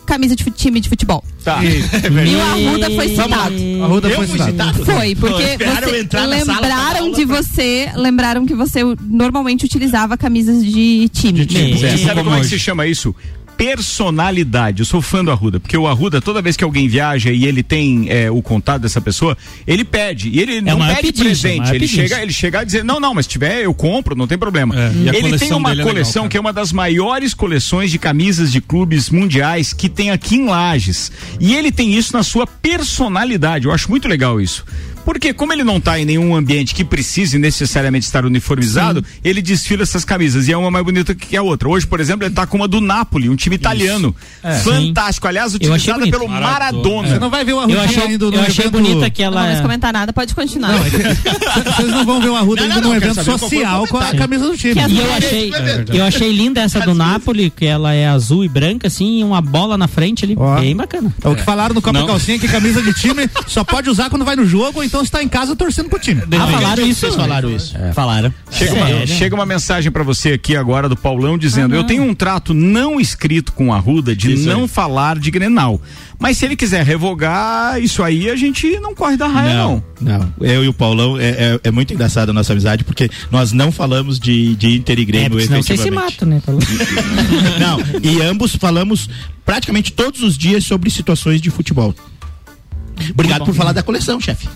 [0.06, 1.22] camisa de time de futebol.
[1.44, 1.60] Tá.
[1.62, 2.40] E o
[2.70, 3.54] Arruda foi citado.
[3.82, 4.50] Arruda foi citado.
[4.50, 4.84] citado?
[4.86, 11.44] Foi, porque você lembraram de pra- você, lembraram que você normalmente utilizava camisas de time.
[11.44, 13.14] time, Você É, sabe como como é que se chama isso?
[13.56, 14.80] Personalidade.
[14.80, 17.62] Eu sou fã do Arruda, porque o Arruda, toda vez que alguém viaja e ele
[17.62, 19.36] tem é, o contato dessa pessoa,
[19.66, 20.28] ele pede.
[20.28, 21.58] E ele não o maior pede é o presente.
[21.58, 24.26] maior Ele chega, ele chega a dizer: não, não, mas se tiver, eu compro, não
[24.26, 24.74] tem problema.
[24.76, 26.30] É, ele tem uma é legal, coleção cara.
[26.30, 30.46] que é uma das maiores coleções de camisas de clubes mundiais que tem aqui em
[30.46, 31.12] Lages.
[31.40, 33.66] E ele tem isso na sua personalidade.
[33.66, 34.64] Eu acho muito legal isso.
[35.04, 39.82] Porque como ele não está em nenhum ambiente que precise necessariamente estar uniformizado, ele desfila
[39.82, 41.68] essas camisas e é uma mais bonita que a outra.
[41.68, 44.14] Hoje, por exemplo, ele está com uma do Napoli, um time italiano.
[44.62, 45.26] Fantástico.
[45.28, 46.50] Aliás, utilizada pelo Maradona.
[46.52, 47.08] Maradona.
[47.08, 48.72] Você não vai ver o Arruda Eu achei, ainda no eu achei evento...
[48.72, 49.62] bonita que Não vou mais ela.
[49.62, 50.72] comentar nada, pode continuar.
[50.78, 54.14] Vocês não vão ver o Arruda Não, ainda não, num não, evento social com a
[54.14, 54.74] camisa do time.
[54.74, 55.98] E eu achei, verdade.
[55.98, 59.40] eu achei linda essa do Napoli, que ela é azul e branca, assim, e uma
[59.40, 60.60] bola na frente ali, Ó.
[60.60, 61.14] bem bacana.
[61.22, 62.06] É o que falaram no Copa Não.
[62.06, 65.20] Calcinha que camisa de time só pode usar quando vai no jogo ou então está
[65.22, 66.22] em casa torcendo pro time.
[66.38, 67.00] Ah, falaram isso?
[67.00, 67.74] Vocês falaram isso.
[67.92, 68.32] Falaram.
[68.48, 69.06] Chega uma, Sério?
[69.08, 73.00] chega uma mensagem pra você aqui agora do Paulão dizendo: Eu tenho um trato não
[73.00, 74.68] escrito com a Ruda de Isso não aí.
[74.68, 75.82] falar de Grenal.
[76.16, 79.84] Mas se ele quiser revogar isso aí, a gente não corre da raia, não.
[80.00, 80.32] Não, não.
[80.40, 83.72] Eu e o Paulão, é, é, é muito engraçada a nossa amizade, porque nós não
[83.72, 86.12] falamos de, de Inter e É, Grêmio porque senão vocês se efetivamente.
[86.12, 86.40] matam, né?
[86.40, 86.60] Falou.
[87.58, 89.08] Não, e ambos falamos
[89.44, 91.92] praticamente todos os dias sobre situações de futebol.
[93.10, 94.48] Obrigado por falar da coleção, chefe.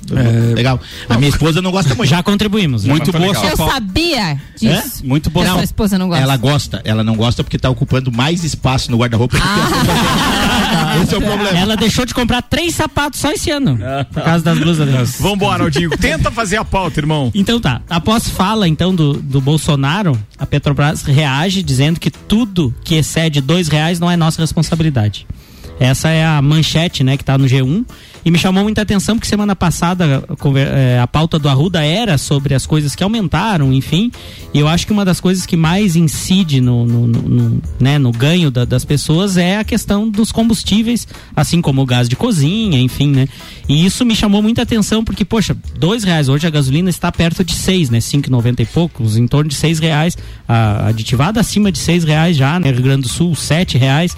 [0.54, 0.80] Legal.
[1.08, 2.08] A minha esposa não gosta muito.
[2.08, 2.82] Já contribuímos.
[2.82, 2.90] já.
[2.90, 3.74] Muito boa Eu sua pauta.
[3.74, 5.04] sabia disso.
[5.04, 6.22] Muito boa a sua esposa não gosta.
[6.22, 10.98] Ela gosta, ela não gosta porque tá ocupando mais espaço no guarda-roupa do que a
[11.02, 11.58] Esse é o problema.
[11.58, 13.78] Ela deixou de comprar três sapatos só esse ano.
[14.12, 15.04] Por causa das blusas dela.
[15.18, 15.90] Vambora, Aldinho.
[15.90, 17.30] Tenta fazer a pauta, irmão.
[17.34, 22.94] Então tá, após fala então do, do Bolsonaro, a Petrobras reage dizendo que tudo que
[22.96, 25.26] excede dois reais não é nossa responsabilidade.
[25.80, 27.84] Essa é a manchete, né, que tá no G1.
[28.28, 31.82] E me chamou muita atenção porque semana passada a conver- eh, a pauta do Arruda
[31.82, 34.12] era sobre as coisas que aumentaram, enfim.
[34.52, 37.96] E eu acho que uma das coisas que mais incide no, no, no- no, né,
[37.96, 42.16] no ganho da- das pessoas é a questão dos combustíveis, assim como o gás de
[42.16, 43.28] cozinha, enfim, né?
[43.66, 47.42] E isso me chamou muita atenção porque, poxa, dois reais hoje a gasolina está perto
[47.42, 47.98] de seis, né?
[47.98, 50.18] Cinco noventa e poucos, em torno de seis reais.
[50.46, 52.70] A aditivada acima de seis reais já, né?
[52.70, 54.14] Rio Grande do Sul, sete reais.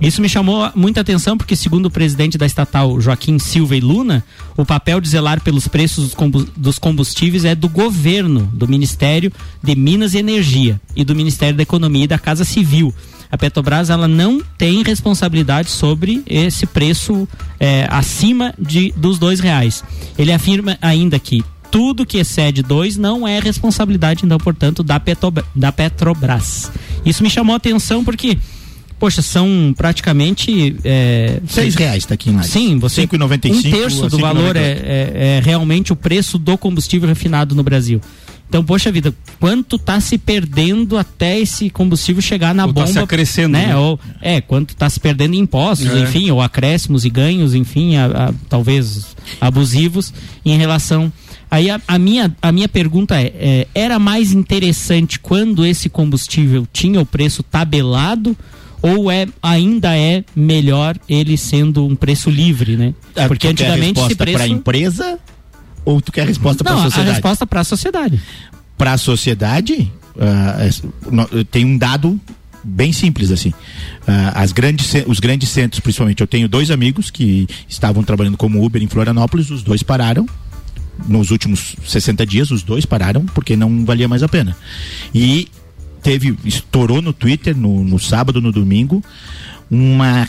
[0.00, 4.24] Isso me chamou muita atenção porque, segundo o presidente da estatal Joaquim Silva e Luna,
[4.56, 9.32] o papel de zelar pelos preços dos combu- dos combustíveis é do governo, do Ministério
[9.60, 12.94] de Minas e Energia e do Ministério da Economia e da Casa Civil.
[13.30, 17.28] A Petrobras ela não tem responsabilidade sobre esse preço
[17.58, 19.82] eh, acima de, dos dois reais.
[20.16, 25.44] Ele afirma ainda que tudo que excede dois não é responsabilidade, então, portanto, da, Petrob-
[25.54, 26.70] da Petrobras.
[27.04, 28.38] Isso me chamou a atenção porque
[28.98, 30.76] Poxa, são praticamente.
[30.84, 32.50] É, Seis reais tá aqui em Lages.
[32.50, 33.02] Sim, você.
[33.06, 34.20] 5,95 Um terço do 5,98.
[34.20, 38.00] valor é, é- é realmente o preço do combustível refinado no Brasil.
[38.48, 42.92] Então, poxa vida, quanto está se perdendo até esse combustível chegar na Ou tá bomba?
[42.92, 43.66] se acrescendo, né?
[43.66, 43.76] né?
[43.76, 46.00] Ou, é, quanto está se perdendo em impostos, É.
[46.00, 50.12] enfim, ou acréscimos e ganhos, enfim, a- a- talvez abusivos
[50.46, 51.12] em relação.
[51.50, 56.66] Aí a, a minha, a minha pergunta é, é: era mais interessante quando esse combustível
[56.72, 58.34] tinha o preço tabelado?
[58.80, 62.94] Ou é, ainda é melhor ele sendo um preço livre, né?
[63.16, 64.38] Ah, Porque tu quer antigamente esse resposta preço.
[64.38, 65.18] pra empresa
[65.84, 67.10] ou tu quer resposta para Não, a a sociedade?
[67.12, 68.20] resposta para a sociedade.
[68.76, 69.90] Para a sociedade,
[71.10, 72.20] no- tem um dado
[72.62, 73.52] bem simples assim.
[74.06, 78.64] Ah, as grandes, os grandes centros, principalmente, eu tenho dois amigos que estavam trabalhando como
[78.64, 80.26] Uber em Florianópolis, os dois pararam.
[81.06, 84.56] Nos últimos 60 dias, os dois pararam porque não valia mais a pena.
[85.14, 85.46] E
[86.02, 89.02] teve, estourou no Twitter no, no sábado, no domingo,
[89.70, 90.28] uma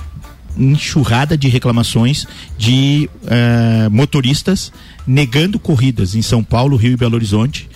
[0.58, 2.26] enxurrada de reclamações
[2.58, 4.74] de eh, motoristas
[5.08, 7.70] negando corridas em São Paulo, Rio e Belo Horizonte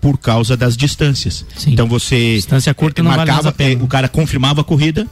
[0.00, 1.44] por causa das distâncias.
[1.66, 3.80] Então você Distância curta eh, não vale marcava, pena.
[3.80, 5.06] eh, o cara confirmava a corrida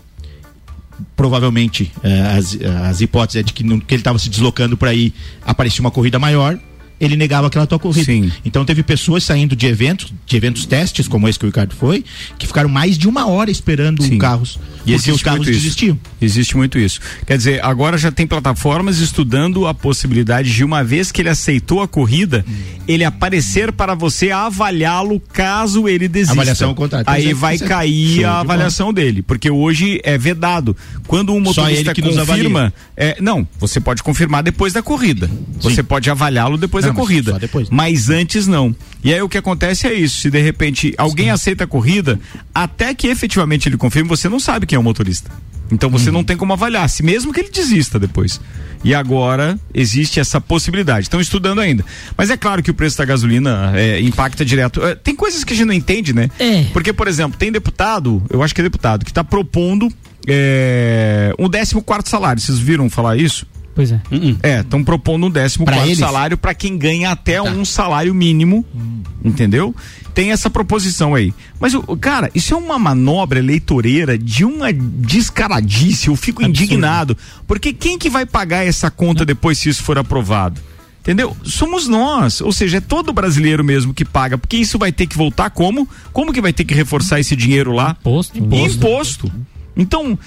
[1.14, 2.58] provavelmente eh, as,
[2.88, 5.12] as hipóteses é de que, que ele estava se deslocando para ir,
[5.44, 6.58] aparecia uma corrida maior,
[7.00, 8.04] ele negava aquela tua corrida.
[8.04, 8.32] Sim.
[8.44, 12.04] Então teve pessoas saindo de eventos, de eventos testes, como esse que o Ricardo foi,
[12.38, 14.18] que ficaram mais de uma hora esperando Sim.
[14.18, 14.58] carros.
[14.86, 15.58] E porque os carros isso.
[15.58, 15.98] desistiam.
[16.20, 17.00] Existe muito isso.
[17.26, 21.82] Quer dizer, agora já tem plataformas estudando a possibilidade de, uma vez que ele aceitou
[21.82, 22.44] a corrida,
[22.86, 26.32] ele aparecer para você avaliá-lo caso ele desista.
[26.32, 26.74] Avaliação.
[26.74, 29.22] Pois Aí é, vai é cair a avaliação dele.
[29.22, 30.76] Porque hoje é vedado.
[31.06, 32.72] Quando um motorista confirma.
[32.96, 35.30] é, não, você pode confirmar depois da corrida.
[35.60, 37.38] Você pode avaliá-lo depois Não, da mas corrida.
[37.38, 37.68] depois.
[37.70, 38.74] Mas antes não.
[39.02, 40.20] E aí o que acontece é isso.
[40.20, 42.18] Se de repente alguém aceita a corrida,
[42.54, 45.30] até que efetivamente ele confirme, você não sabe quem é o motorista.
[45.70, 45.98] Então Uhum.
[45.98, 48.40] você não tem como avaliar, se mesmo que ele desista depois.
[48.82, 51.02] E agora existe essa possibilidade.
[51.02, 51.84] Estão estudando ainda.
[52.16, 54.82] Mas é claro que o preço da gasolina é, impacta direto.
[54.84, 56.30] É, tem coisas que a gente não entende, né?
[56.38, 56.64] É.
[56.72, 59.88] Porque, por exemplo, tem deputado, eu acho que é deputado, que está propondo
[60.26, 62.40] é, um 14 quarto salário.
[62.40, 63.46] Vocês viram falar isso?
[63.78, 64.00] Pois é.
[64.42, 66.00] É, estão propondo um 14 Pra quarto eles?
[66.00, 66.06] Tá.
[66.06, 68.64] salário para quem ganha até um salário mínimo.
[68.74, 69.02] Hum.
[69.24, 69.72] Entendeu?
[70.12, 71.32] Tem essa proposição aí.
[71.60, 76.08] Mas, o cara, isso é uma manobra eleitoreira de uma descaradice.
[76.08, 77.16] Eu fico indignado.
[77.46, 80.60] Porque quem que vai pagar essa conta depois se isso for aprovado?
[80.98, 81.36] Entendeu?
[81.44, 85.16] Somos nós, ou seja, é todo brasileiro mesmo que paga, porque isso vai ter que
[85.16, 85.88] voltar como?
[86.12, 87.96] Como que vai ter que reforçar esse dinheiro lá?
[88.00, 88.38] Imposto.
[88.38, 89.32] Imposto.
[89.76, 90.18] Então,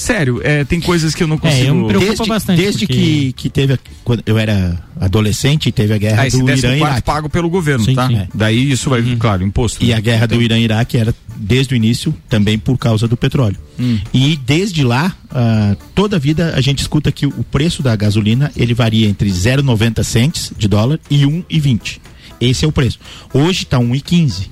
[0.00, 1.88] sério, é, tem coisas que eu não É, eu me consigo.
[1.88, 5.92] preocupo Desde, bastante, desde porque- que, que teve, a- quando eu era adolescente, e teve
[5.94, 7.02] a guerra Ah, do Irã e Iraque.
[7.02, 8.06] pago pelo governo, Sim, tá?
[8.08, 8.20] sim.
[8.34, 9.82] Daí isso vai, claro, imposto.
[9.84, 9.94] E né?
[9.94, 13.56] a guerra do Irã e Iraque era desde o início também por causa do petróleo.
[13.78, 13.98] Hum.
[14.12, 18.50] E desde lá, ah, toda a vida a gente escuta que o preço da gasolina
[18.56, 22.00] ele varia entre 0,90 cents de dólar e 1,20.
[22.40, 22.98] Esse é o preço.
[23.34, 24.48] Hoje está 1,15.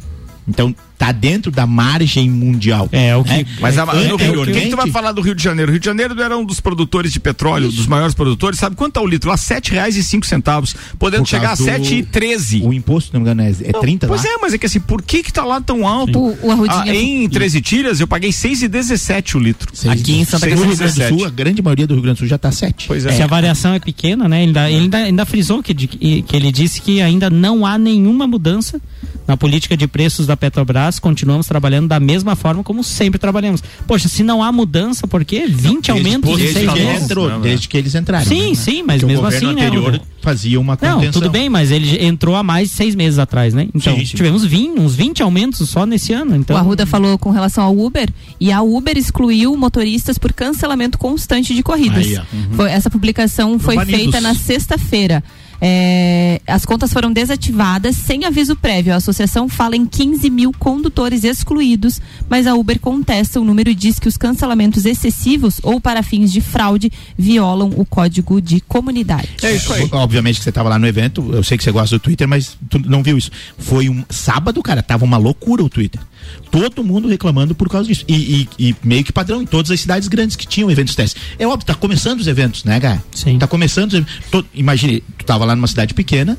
[0.49, 2.89] Então tá dentro da margem mundial.
[2.91, 3.47] É, o que.
[3.61, 5.71] Mas a, no Rio, quem que tu vai falar do Rio de Janeiro?
[5.71, 8.59] O Rio de Janeiro era um dos produtores de petróleo, dos maiores produtores.
[8.59, 9.31] Sabe quanto tá o litro?
[9.31, 12.63] Lá sete reais e cinco centavos, podendo Por chegar a do- e treze.
[12.65, 14.31] O imposto, não me engano, é, é 30 Pois lá?
[14.31, 16.19] é, mas é que assim, por que que tá lá tão alto?
[16.19, 16.71] O, o.
[16.71, 19.71] Ah, em 13 tiras eu paguei seis e 17 o litro.
[19.89, 21.19] Aqui em Santa Catarina, no Rio Grande do 17.
[21.19, 22.87] Sul, a grande maioria do Rio Grande do Sul já tá 7.
[22.89, 24.43] Pois Se a variação é pequena, né?
[24.43, 28.27] Ele ainda, ele ainda, ainda frisou que, que ele disse que ainda não há nenhuma
[28.27, 28.81] mudança
[29.29, 30.99] na política de preços da Petrobras.
[30.99, 33.63] Continuamos trabalhando da mesma forma como sempre trabalhamos.
[33.87, 35.45] Poxa, se não há mudança, por quê?
[35.47, 37.03] 20 aumentos em seis meses?
[37.05, 38.25] entrou, desde que eles entraram.
[38.27, 38.55] Sim, né?
[38.55, 41.21] sim, mas Porque mesmo o governo assim, né, anterior fazia uma Não, contenção.
[41.23, 43.69] tudo bem, mas ele entrou há mais de seis meses atrás, né?
[43.75, 44.17] Então, Sim, sim.
[44.17, 46.35] tivemos 20, uns 20 aumentos só nesse ano.
[46.35, 48.09] Então, O Arruda falou com relação ao Uber
[48.41, 52.07] e a Uber excluiu motoristas por cancelamento constante de corridas.
[52.07, 52.17] Aí.
[52.17, 52.25] Uhum.
[52.53, 54.01] Foi- essa publicação foi Banidos.
[54.01, 55.23] feita na sexta-feira.
[55.61, 58.93] É, as contas foram desativadas sem aviso prévio.
[58.93, 63.75] A associação fala em 15 mil condutores excluídos, mas a Uber contesta o número e
[63.75, 69.29] diz que os cancelamentos excessivos ou para fins de fraude violam o código de comunidade.
[69.43, 69.89] É isso aí.
[69.93, 72.57] Obviamente que você tava lá no evento, eu sei que você gosta do Twitter, mas
[72.71, 73.31] tu não viu isso.
[73.59, 76.01] Foi um sábado, cara, tava uma loucura o Twitter.
[76.51, 78.05] Todo mundo reclamando por causa disso.
[78.07, 81.21] E, e- e meio que padrão em todas as cidades grandes que tinham eventos testes.
[81.39, 83.03] É óbvio, tá começando os eventos, né, cara?
[83.15, 83.39] Sim.
[83.39, 84.15] Tá começando os eventos.
[84.31, 86.37] To- Imagine, tu tava lá numa cidade pequena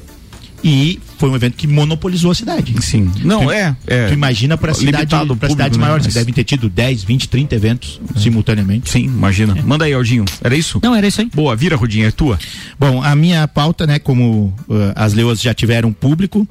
[0.62, 2.76] e foi um evento que monopolizou a cidade.
[2.84, 3.10] Sim.
[3.24, 3.76] Não, Tu- é.
[3.88, 4.08] é.
[4.08, 5.10] Tu imagina para cidade,
[5.50, 5.82] cidades né?
[5.82, 8.90] maiores, Mas- que devem ter tido 10, 20, 30 eventos simultaneamente.
[8.90, 9.56] Sim, imagina.
[9.66, 10.26] Manda aí, Aldinho.
[10.44, 10.80] Era isso?
[10.84, 11.30] Não, era isso aí.
[11.34, 12.38] Boa, vira, Rudinha, é tua.
[12.78, 16.42] Bom, a minha pauta, né, como uh, as leoas já tiveram público,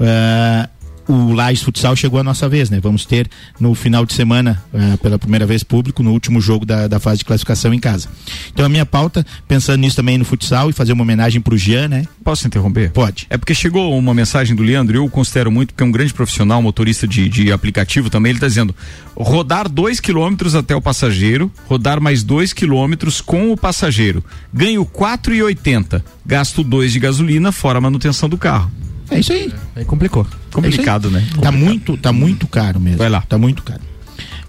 [0.00, 0.68] uh,
[1.08, 2.78] o Lages Futsal chegou a nossa vez, né?
[2.80, 3.28] Vamos ter
[3.58, 7.18] no final de semana, uh, pela primeira vez público, no último jogo da, da fase
[7.18, 8.08] de classificação em casa.
[8.52, 11.88] Então a minha pauta, pensando nisso também no futsal e fazer uma homenagem pro Jean,
[11.88, 12.04] né?
[12.22, 12.90] Posso interromper?
[12.90, 13.26] Pode.
[13.30, 16.12] É porque chegou uma mensagem do Leandro, eu o considero muito, porque é um grande
[16.12, 18.30] profissional, motorista de, de aplicativo também.
[18.30, 18.74] Ele está dizendo:
[19.16, 24.22] rodar dois quilômetros até o passageiro, rodar mais dois quilômetros com o passageiro.
[24.52, 26.02] Ganho 4,80.
[26.26, 28.70] Gasto 2 de gasolina, fora a manutenção do carro.
[29.10, 29.52] É isso aí.
[29.76, 30.26] Aí complicou.
[30.52, 31.26] Complicado, né?
[31.40, 32.98] Tá muito, tá muito caro mesmo.
[32.98, 33.22] Vai lá.
[33.22, 33.80] Tá muito caro.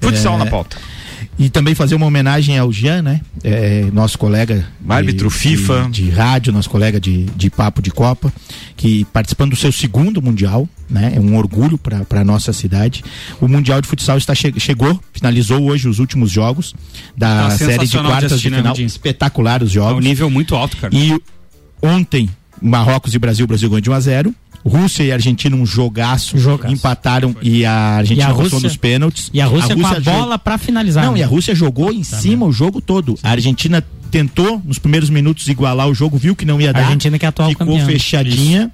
[0.01, 0.78] Futsal É, na pauta.
[1.38, 3.22] E também fazer uma homenagem ao Jean, né?
[3.43, 4.66] É, nosso colega.
[4.82, 5.88] de- Árbitro de- FIFA.
[5.89, 8.32] De, rádio, nosso colega de, de papo de Copa,
[8.76, 11.14] que participando do seu segundo Mundial, né?
[11.16, 13.03] É um orgulho para a nossa cidade.
[13.39, 16.74] O Mundial de Futsal está che chegou, finalizou hoje os últimos jogos
[17.16, 18.74] da Tá série de de quartas assistir, de né, final.
[18.74, 18.88] Rudinho?
[18.88, 20.03] Espetacular os É um jogos.
[20.03, 20.93] nível muito alto, cara.
[20.93, 21.18] E
[21.82, 22.30] ontem,
[22.62, 24.36] Marrocos e Brasil, o Brasil ganhou de 1 a 0
[24.66, 26.74] Rússia e Argentina um jogaço, Jogaço.
[26.74, 29.30] empataram e a Argentina E a passou Rússia- nos pênaltis.
[29.34, 31.05] E a Rússia, com a bola pra finalizar.
[31.05, 31.20] não, né?
[31.20, 33.18] e a Rússia jogou em cima o jogo todo.
[33.24, 36.80] A Argentina tentou nos primeiros minutos igualar o jogo, viu que não ia A dar.
[36.86, 37.86] Argentina que é a atual ficou campeã.
[37.86, 38.72] fechadinha.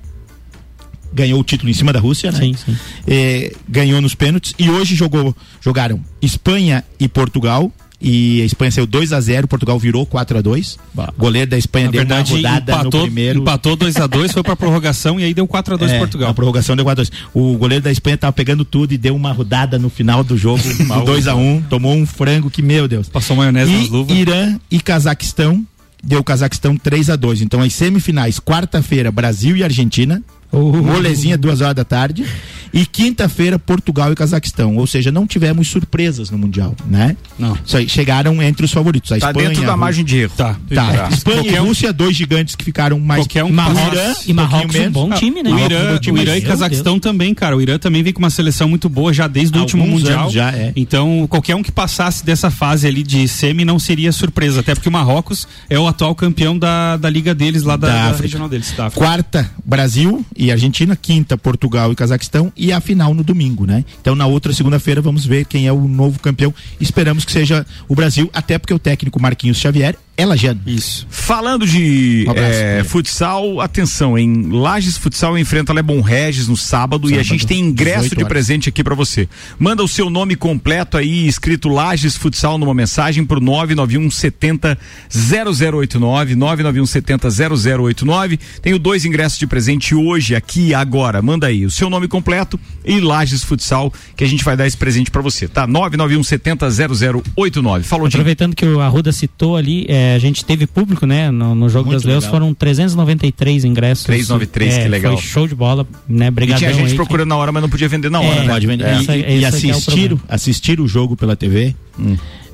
[1.13, 2.39] Ganhou o título em cima da Rússia, né?
[2.39, 2.75] Sim, sim.
[3.07, 7.71] É, ganhou nos pênaltis e hoje jogou, jogaram Espanha e Portugal.
[8.01, 11.57] E a Espanha saiu 2 a 0 Portugal virou 4 a 2 O goleiro da
[11.57, 13.39] Espanha Na deu verdade, uma rodada empatou, no primeiro.
[13.39, 16.27] empatou 2x2, foi pra prorrogação e aí deu 4x2 É, Portugal.
[16.29, 19.15] Na prorrogação deu 4 a 2 O goleiro da Espanha tava pegando tudo e deu
[19.15, 20.61] uma rodada no final do jogo,
[21.05, 23.07] 2 a 1 tomou um frango que, meu Deus.
[23.09, 24.17] Passou maionese nas E luvas.
[24.17, 25.65] Irã e Cazaquistão,
[26.03, 30.21] deu Cazaquistão 3 a 2 Então as semifinais, quarta-feira, Brasil e Argentina.
[30.51, 32.25] Molezinha, duas horas da tarde.
[32.73, 34.75] E quinta-feira, Portugal e Cazaquistão.
[34.75, 37.15] Ou seja, não tivemos surpresas no Mundial, né?
[37.39, 37.57] Não.
[37.65, 39.13] Isso aí, chegaram entre os favoritos.
[39.13, 40.33] A Tá Espanha, dentro da Rú- margem de erro.
[40.35, 40.57] Tá.
[40.73, 40.93] Tá.
[40.93, 41.09] Tá.
[41.09, 43.21] Espanha Qualquer e um- Rússia, dois gigantes que ficaram mais.
[43.21, 45.51] Qualquer um que Marrocos, passasse- E Marrocos pouquinho um bom time, né?
[45.51, 47.55] O Irã, o Irã e Cazaquistão também, cara.
[47.55, 50.29] O Irã também vem com uma seleção muito boa já desde o último Mundial.
[50.29, 50.73] já, é.
[50.75, 54.59] Então, qualquer um que passasse dessa fase ali de semi não seria surpresa.
[54.59, 58.11] Até porque o Marrocos é o atual campeão da, da liga deles, lá da, Da
[58.11, 58.73] da regional deles.
[58.75, 59.05] Da África.
[59.05, 60.95] Quarta, Brasil e Argentina.
[60.95, 62.51] Quinta, Portugal e Cazaquistão.
[62.55, 63.83] E a final no domingo, né?
[64.01, 66.53] Então, na outra segunda-feira, vamos ver quem é o novo campeão.
[66.79, 70.61] Esperamos que seja o Brasil, até porque o técnico Marquinhos Xavier é lajeano.
[70.65, 71.05] Isso.
[71.09, 72.89] Falando de Um abraço, Guilherme.
[72.89, 77.59] futsal, atenção, em Lages Futsal enfrenta Lebon Regis no sábado, e a Sábado, gente tem
[77.59, 79.27] ingresso 18 de presente aqui pra você.
[79.59, 84.77] Manda o seu nome completo aí, escrito Lages Futsal numa mensagem pro 991 70
[85.11, 88.39] 0089, 991 70 0089.
[88.61, 91.21] Tenho dois ingressos de presente hoje, aqui e agora.
[91.21, 94.77] Manda aí o seu nome completo e Lages Futsal, que a gente vai dar esse
[94.77, 95.67] presente pra você, tá?
[95.67, 97.83] 991 70 0089.
[97.83, 98.07] Falou.
[98.07, 101.31] Aproveitando que o Arruda citou ali, é, a gente teve público, né?
[101.31, 104.03] No, no Jogo Muito das Leões foram 393 ingressos.
[104.05, 105.17] 393, É, que legal.
[105.17, 106.25] Foi show de bola, né?
[106.25, 108.43] E Obrigadão tinha gente aí, procurando na hora, mas não podia vender na hora, É,
[108.45, 108.53] né?
[108.53, 108.83] Pode vender.
[108.85, 108.93] É.
[108.97, 110.21] E, Essa- e é o assistir, problema.
[110.29, 111.73] assistir o jogo pela TV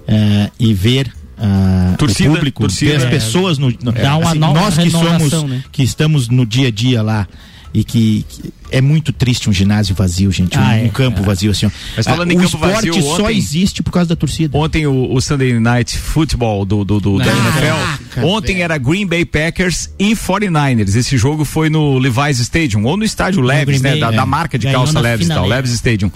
[0.07, 2.91] eh, e ver ah, Torcida, o público, torcida.
[2.91, 3.09] ver as É.
[3.09, 5.63] pessoas no, no- Dá uma assim, nova nós que somos né?
[5.71, 7.27] que estamos no dia a dia lá
[7.73, 10.83] e que, que é muito triste um ginásio vazio, gente, um, Ah, é.
[10.85, 11.65] um campo vazio assim.
[11.65, 11.69] ó.
[11.95, 14.57] Mas falando Ah, em o campo esporte vazio, só ontem- existe por causa da torcida.
[14.57, 18.21] Ontem o, o Sunday Night Football do, do, do- da NFL.
[18.25, 18.63] Ontem velho.
[18.63, 20.95] era Green Bay Packers e 49ers.
[20.95, 23.89] Esse jogo foi no Levi's Stadium, ou no estádio Levis, Green né?
[23.91, 24.15] Bay, Da, é.
[24.17, 25.47] da marca de Ganhou calça na Levis, tal.
[25.47, 26.11] Levis Stadium.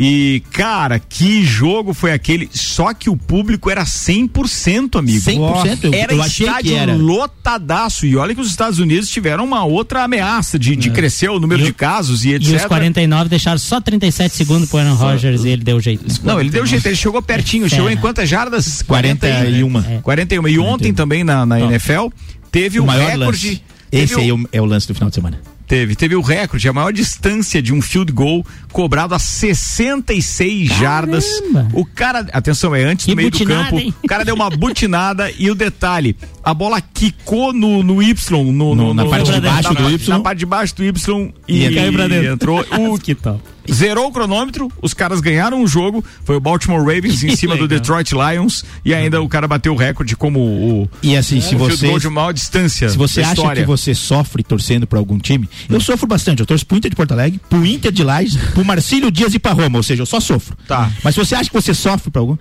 [0.00, 2.48] E, cara, que jogo foi aquele?
[2.52, 5.18] Só que o público era 100%, amigo.
[5.20, 6.94] 100%, eu- era eu achei que estádio era.
[6.94, 8.06] lotadaço.
[8.06, 11.62] E olha que os Estados Unidos tiveram uma outra ameaça de, de crescer o número
[11.62, 11.64] É.
[11.64, 12.54] E de casos e E etc.
[12.54, 16.04] os 49 deixaram só 37 segundos pro Aaron Rodgers e ele deu jeito.
[16.22, 18.82] Não, ele deu jeito, ele chegou pertinho, chegou em quantas jardas?
[18.82, 20.00] 41.
[20.02, 20.46] 41.
[20.48, 22.06] E ontem também na, na NFL
[22.52, 23.48] teve o, o maior recorde.
[23.48, 23.62] lance.
[23.90, 25.40] Esse aí é o, é o lance do final de semana.
[25.68, 31.26] Teve, teve o recorde, a maior distância de um field goal cobrado a 66 jardas.
[31.74, 33.78] O cara, atenção, é antes do meio do campo.
[33.78, 33.94] hein?
[34.02, 36.16] O cara deu uma butinada e o detalhe,
[36.50, 39.80] a bola quicou no, no Y, no, no- na no- parte de na- baixo na-
[39.80, 40.08] do Y.
[40.08, 42.32] Na parte de baixo do Y e, E caiu pra dentro.
[42.32, 42.64] entrou.
[42.78, 43.40] O, Que tal?
[43.70, 47.68] Zerou o cronômetro, os caras ganharam o jogo, foi o Baltimore Ravens em cima do.
[47.68, 51.98] Detroit Lions e ainda o cara bateu o recorde como o, E assim, se você
[51.98, 53.60] de maior distância Se você acha história.
[53.62, 56.40] que você sofre torcendo pra algum time, eu sofro bastante.
[56.40, 59.38] Eu torço pro Inter de Porto Alegre, pro Inter de Lages, pro Marcílio Dias e
[59.38, 59.76] pra Roma.
[59.78, 60.56] Ou seja, eu só sofro.
[60.66, 60.90] Tá.
[61.04, 62.38] Mas se você acha que você sofre pra algum,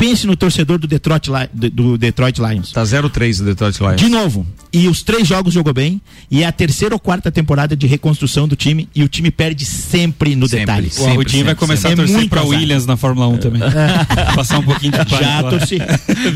[0.00, 2.72] pense no torcedor do Detroit, do- Detroit Lions.
[2.72, 3.96] Tá 0-3 o Detroit Lions.
[3.96, 4.46] De novo.
[4.72, 6.00] E os três jogos jogou bem.
[6.30, 8.88] E é a terceira ou quarta temporada de reconstrução do time.
[8.94, 10.90] E o time perde sempre no Sempre, detalhe.
[10.90, 12.50] sempre, O Arrudinho vai começar a É torcer muito pra azar.
[12.58, 13.60] Williams na Fórmula 1 também.
[14.34, 15.78] Passar um pouquinho de Já torci.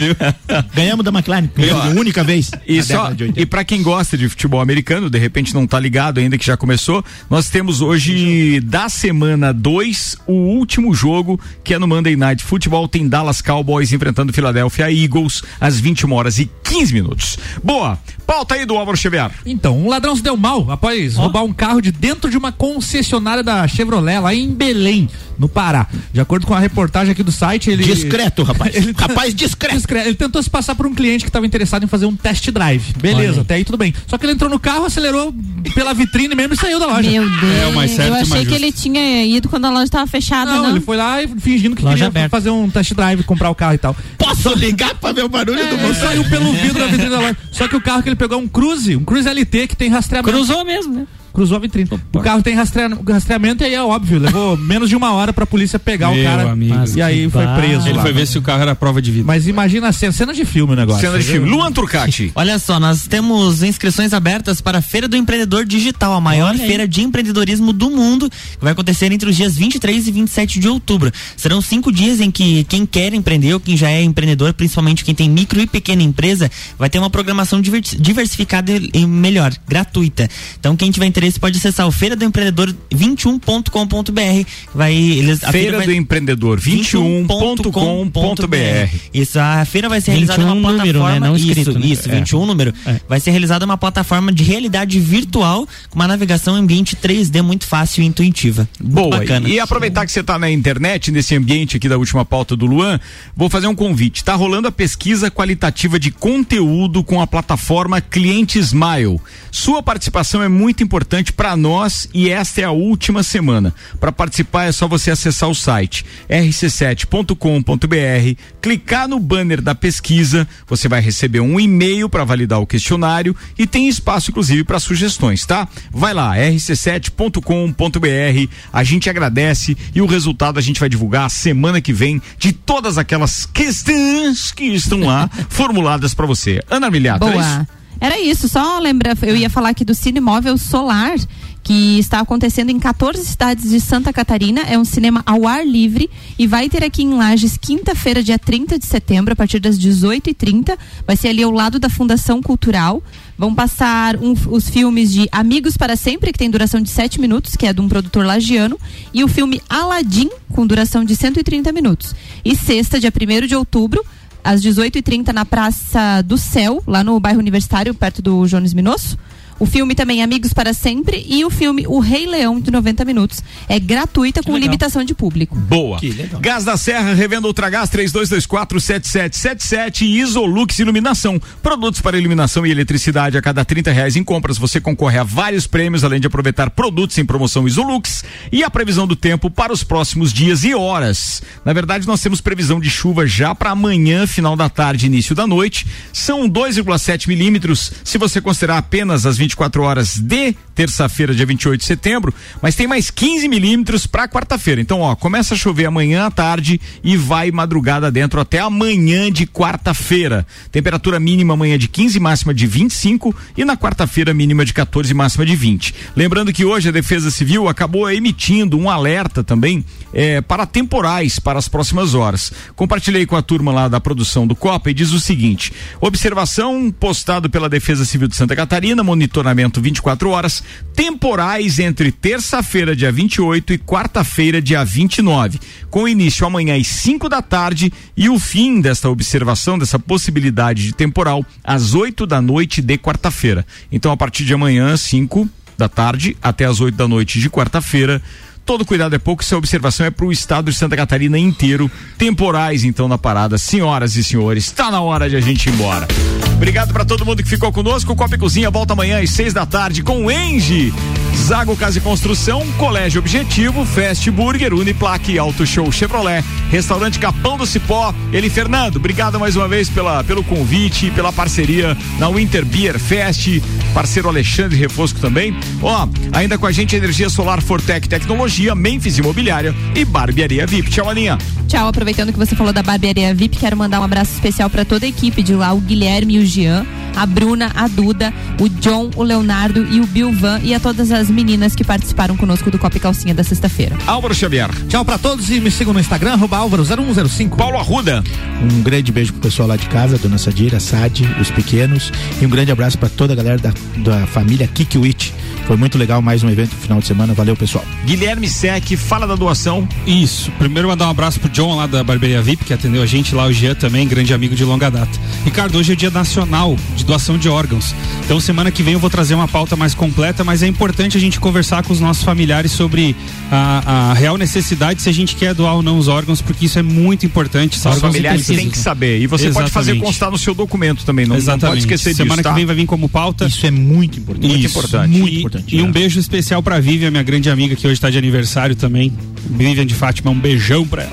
[0.75, 1.47] Ganhamos da McLaren.
[1.47, 2.51] Pela única vez.
[2.67, 3.41] E, só, década de 80.
[3.41, 6.57] e para quem gosta de futebol americano, de repente não tá ligado ainda que já
[6.57, 12.43] começou, nós temos hoje da semana 2 o último jogo que é no Monday Night
[12.45, 13.54] Football, tem Dallas Cowboys
[13.93, 17.37] enfrentando Philadelphia Eagles às 21 horas e 15 minutos.
[17.63, 19.31] Boa, pauta aí do Álvaro Xavier.
[19.47, 23.43] Então, um ladrão se deu mal após roubar um carro de dentro de uma concessionária
[23.43, 25.87] da Chevrolet lá em Belém, no Pará.
[26.13, 27.85] De acordo com a reportagem aqui do site, ele.
[27.85, 28.75] Discreto, rapaz.
[28.75, 29.77] Ele- rapaz discreto.
[29.77, 30.07] Discreto.
[30.09, 32.85] Ele tentou se passar por um cliente que estava interessado em fazer um test drive.
[32.95, 33.41] Olha Beleza, aí.
[33.41, 33.93] até aí tudo bem.
[34.07, 35.35] Só que ele entrou no carro, acelerou
[35.75, 37.11] pela vitrine mesmo e saiu da loja.
[37.11, 37.43] Meu Deus.
[37.85, 38.55] É certo eu achei mais que justo.
[38.55, 40.71] ele tinha ido quando a loja estava fechada, Não, não.
[40.71, 42.29] ele foi lá e fingindo que Loja queria aberta.
[42.31, 43.97] fazer um test drive, comprar o carro e tal.
[44.19, 45.95] Posso ligar pra ver o barulho do Ele motor?
[45.95, 47.37] saiu pelo vidro da vitrine da loja.
[47.53, 49.89] Só que o carro que ele pegou é um Cruze, um Cruze LT que tem
[49.91, 50.33] rastreamento.
[50.35, 51.07] Cruzou mesmo, né?
[51.35, 51.91] Cruzou a vitrine.
[52.13, 55.45] O carro tem rastrea- rastreamento e aí é óbvio, levou menos de uma hora pra
[55.45, 56.53] polícia pegar o Meu cara.
[56.53, 56.75] amigo.
[56.97, 57.59] E aí foi barra.
[57.61, 57.89] preso.
[57.89, 58.03] Ele lá.
[58.03, 59.25] foi ver se o carro era prova de vida.
[59.27, 61.01] Mas imagina a cena, cena de filme o negócio.
[61.01, 61.51] Cena de filme.
[61.51, 62.31] Luan Turcati.
[62.37, 66.61] Olha só, nós temos inscrições abertas para a Feira do Empreendedor Digital, a maior Olha
[66.63, 66.67] aí.
[66.69, 70.69] feira de empreendedorismo do mundo, que vai acontecer entre os dias 23 e 27 de
[70.69, 71.11] outubro.
[71.37, 75.15] Serão cinco dias em que quem quer empreender ou quem já é empreendedor, principalmente quem
[75.15, 80.29] tem micro e pequena empresa, vai ter uma programação divers- diversificada e e melhor, gratuita.
[80.61, 84.49] Então, quem tiver interesse interesse pode acessar o feira do empreendedor 21.com.br.
[84.75, 88.97] Vai eles a Feira vai- do Empreendedor 21.com.br.
[89.13, 91.21] Isso, a feira vai ser realizada 21 numa número, plataforma.
[91.21, 91.27] né?
[91.29, 91.87] Não escrito, isso, né?
[91.87, 92.15] isso, É.
[92.17, 92.75] 21 número.
[93.09, 97.67] Vai ser realizada uma plataforma de realidade virtual com uma navegação em ambiente 3D muito
[97.67, 98.69] fácil e intuitiva.
[98.81, 99.19] Muito Boa.
[99.19, 99.49] bacana.
[99.49, 102.99] E aproveitar que você está na internet, nesse ambiente aqui da última pauta do Luan,
[103.37, 104.17] vou fazer um convite.
[104.19, 109.21] Está rolando a pesquisa qualitativa de conteúdo com a plataforma Cliente Smile.
[109.51, 113.75] Sua participação é muito importante para nós e esta é a última semana.
[114.01, 120.89] Para participar é só você acessar o site rc7.com.br, clicar no banner da pesquisa, você
[120.89, 125.69] vai receber um e-mail para validar o questionário e tem espaço inclusive para sugestões, tá?
[125.91, 128.53] Vai lá, rc7.com.br.
[128.73, 132.99] A gente agradece e o resultado a gente vai divulgar semana que vem de todas
[132.99, 136.63] aquelas questões que estão lá formuladas para você.
[136.71, 136.91] Ana
[137.29, 137.57] é isso?
[137.57, 137.84] Boa.
[138.01, 141.17] Era isso, só lembra, eu ia falar aqui do Cine Móvel Solar,
[141.63, 144.61] que está acontecendo em 14 cidades de Santa Catarina.
[144.63, 148.79] É um cinema ao ar livre e vai ter aqui em Lages, quinta-feira, dia 30
[148.79, 150.77] de setembro, a partir das 18h30.
[151.07, 153.03] Vai ser ali ao lado da Fundação Cultural.
[153.39, 157.57] Vão passar um- os filmes de Amigos para Sempre, que tem duração de 7 minutos,
[157.57, 158.79] que é de um produtor lagiano,
[159.15, 162.15] e o filme Aladdin, com duração de 130 minutos.
[162.45, 164.05] E sexta, dia 1 de outubro,
[164.45, 169.19] às 18h30 na Praça do Céu, lá no bairro Universitário, perto do Jones Minosso.
[169.59, 173.43] O filme também Amigos para Sempre e o filme O Rei Leão de 90 minutos.
[173.69, 175.57] É gratuita com limitação de público.
[175.57, 175.99] Boa.
[176.41, 181.41] Gás da Serra, revenda Ultragás 32247777 e Isolux Iluminação.
[181.63, 184.59] Produtos para iluminação e eletricidade a cada 30 reais em compras.
[184.59, 189.07] Você concorre a vários prêmios, além de aproveitar produtos em promoção Isolux e a previsão
[189.07, 191.43] do tempo para os próximos dias e horas.
[191.65, 195.47] Na verdade, nós temos previsão de chuva já para amanhã, final da tarde, início da
[195.47, 195.87] noite.
[196.13, 201.87] São 2,7 milímetros, se você considerar apenas as 24 horas de terça-feira, dia 28 de
[201.87, 204.81] setembro, mas tem mais 15 milímetros para quarta-feira.
[204.81, 209.47] Então, ó, começa a chover amanhã à tarde e vai madrugada dentro até amanhã de
[209.47, 210.47] quarta-feira.
[210.73, 215.47] Temperatura mínima amanhã de 15, máxima de 25 e na quarta-feira mínima de 14, máxima
[215.47, 215.95] de 20.
[216.17, 221.59] Lembrando que hoje a Defesa Civil acabou emitindo um alerta também eh, para temporais para
[221.59, 222.53] as próximas horas.
[222.75, 227.49] Compartilhei com a turma lá da produção do Copa e diz o seguinte: observação postado
[227.49, 230.63] pela Defesa Civil de Santa Catarina, monitoramento 24 horas,
[230.95, 235.59] temporais entre terça-feira, dia 28 e quarta-feira, dia 29,
[235.91, 240.93] com início amanhã às 5 da tarde e o fim desta observação, dessa possibilidade de
[240.93, 243.67] temporal, às 8 da noite de quarta-feira.
[243.91, 248.23] Então, a partir de amanhã, 5 da tarde até às 8 da noite de quarta-feira.
[248.65, 251.91] Todo cuidado é pouco, essa observação é para o estado de Santa Catarina inteiro.
[252.17, 253.59] Temporais, então, na parada.
[253.59, 256.09] Senhoras e senhores, está na hora de a gente ir embora.
[256.55, 258.13] Obrigado para todo mundo que ficou conosco.
[258.13, 260.93] O Copa e Cozinha volta amanhã às seis da tarde com o Engie.
[261.37, 267.67] Zago Casa e Construção, Colégio Objetivo, Fast Burger, Uniplaque, Auto Show Chevrolet, Restaurante Capão do
[267.67, 268.15] Cipó.
[268.33, 273.61] Ele, Fernando, obrigado mais uma vez pela, pelo convite, pela parceria na Winter Beer Fest,
[273.93, 275.55] parceiro Alexandre Refosco também.
[275.83, 280.91] Ó, ainda com a gente Energia Solar Fortec Tecnologia, Memphis Imobiliária e Barbearia VIP.
[280.91, 281.39] Tchau, Aninha.
[281.75, 285.07] Tchau, aproveitando que você falou da Barbearia VIP, quero mandar um abraço especial para toda
[285.07, 289.11] a equipe de lá, o Guilherme e o Jean, a Bruna, a Duda, o John,
[289.17, 292.97] o Leonardo e o Bilvan e a todas as meninas que participaram conosco do Copa
[292.97, 293.97] e Calcinha da sexta-feira.
[294.07, 294.71] Álvaro Xavier.
[294.89, 297.57] Tchau pra todos e me sigam no Instagram, arroba Álvaro 0105.
[297.57, 298.23] Paulo Arruda.
[298.63, 302.13] Um grande beijo pro pessoal lá de casa, Dona Sadira, Sade, os pequenos.
[302.41, 305.35] E um grande abraço para toda a galera da, da família Kikiwit.
[305.67, 307.33] Foi muito legal mais um evento no final de semana.
[307.33, 307.85] Valeu, pessoal.
[308.05, 309.89] Guilherme Sec, fala da doação.
[310.07, 310.53] Isso.
[310.53, 313.47] Primeiro mandar um abraço pro John lá da Barbearia VIP, que atendeu a gente lá,
[313.47, 315.19] o Jean também, grande amigo de longa data.
[315.45, 317.95] Ricardo, hoje é o dia nacional de doação de órgãos.
[318.25, 321.21] Então semana que vem eu vou trazer uma pauta mais completa, mas é importante a
[321.21, 323.15] gente conversar com os nossos familiares sobre
[323.51, 326.79] a, a real necessidade se a gente quer doar ou não os órgãos, porque isso
[326.79, 327.79] é muito importante.
[327.79, 329.21] Os familiares têm que saber.
[329.21, 330.07] E você pode fazer Exatamente.
[330.07, 331.25] constar no seu documento também.
[331.27, 331.67] Não, não Exatamente.
[331.69, 332.23] pode esquecer disso.
[332.23, 332.51] Semana tá?
[332.51, 333.47] que vem vai vir como pauta.
[333.47, 334.49] Isso é muito importante.
[334.49, 335.11] Muito Isso, importante.
[335.11, 335.85] Muito e, importante, E né?
[335.85, 339.13] um beijo especial pra Vivian, minha grande amiga, que hoje tá de aniversário também.
[339.51, 341.13] Vivian de Fátima, um beijão pra ela.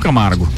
[0.00, 0.48] Camargo.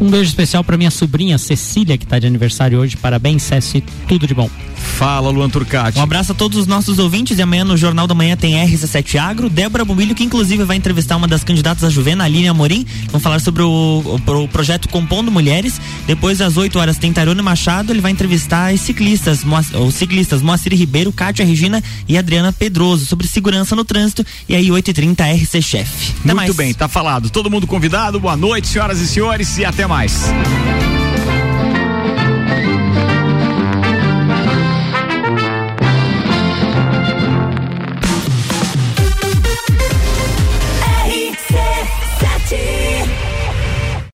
[0.00, 2.96] Um beijo especial pra minha sobrinha Cecília, que tá de aniversário hoje.
[2.96, 4.50] Parabéns, Ceci, tudo de bom.
[4.82, 5.98] Fala, Luan Turcati.
[5.98, 9.18] Um abraço a todos os nossos ouvintes e amanhã no Jornal da Manhã tem RC7
[9.18, 12.86] Agro, Débora Bombilho, que inclusive vai entrevistar uma das candidatas a Juvena, Aline Amorim.
[13.06, 13.68] Vamos falar sobre o,
[14.26, 15.80] o, o projeto Compondo Mulheres.
[16.06, 17.92] Depois, às 8 horas, tem Tarone Machado.
[17.92, 19.40] Ele vai entrevistar as ciclistas,
[19.74, 24.24] os ciclistas Moacir Ribeiro, Kátia Regina e Adriana Pedroso sobre segurança no trânsito.
[24.48, 26.10] E aí, 8h30, RC Chef.
[26.20, 26.56] Até Muito mais.
[26.56, 27.30] bem, tá falado.
[27.30, 28.20] Todo mundo convidado.
[28.20, 30.22] Boa noite, senhoras e senhores, e até mais.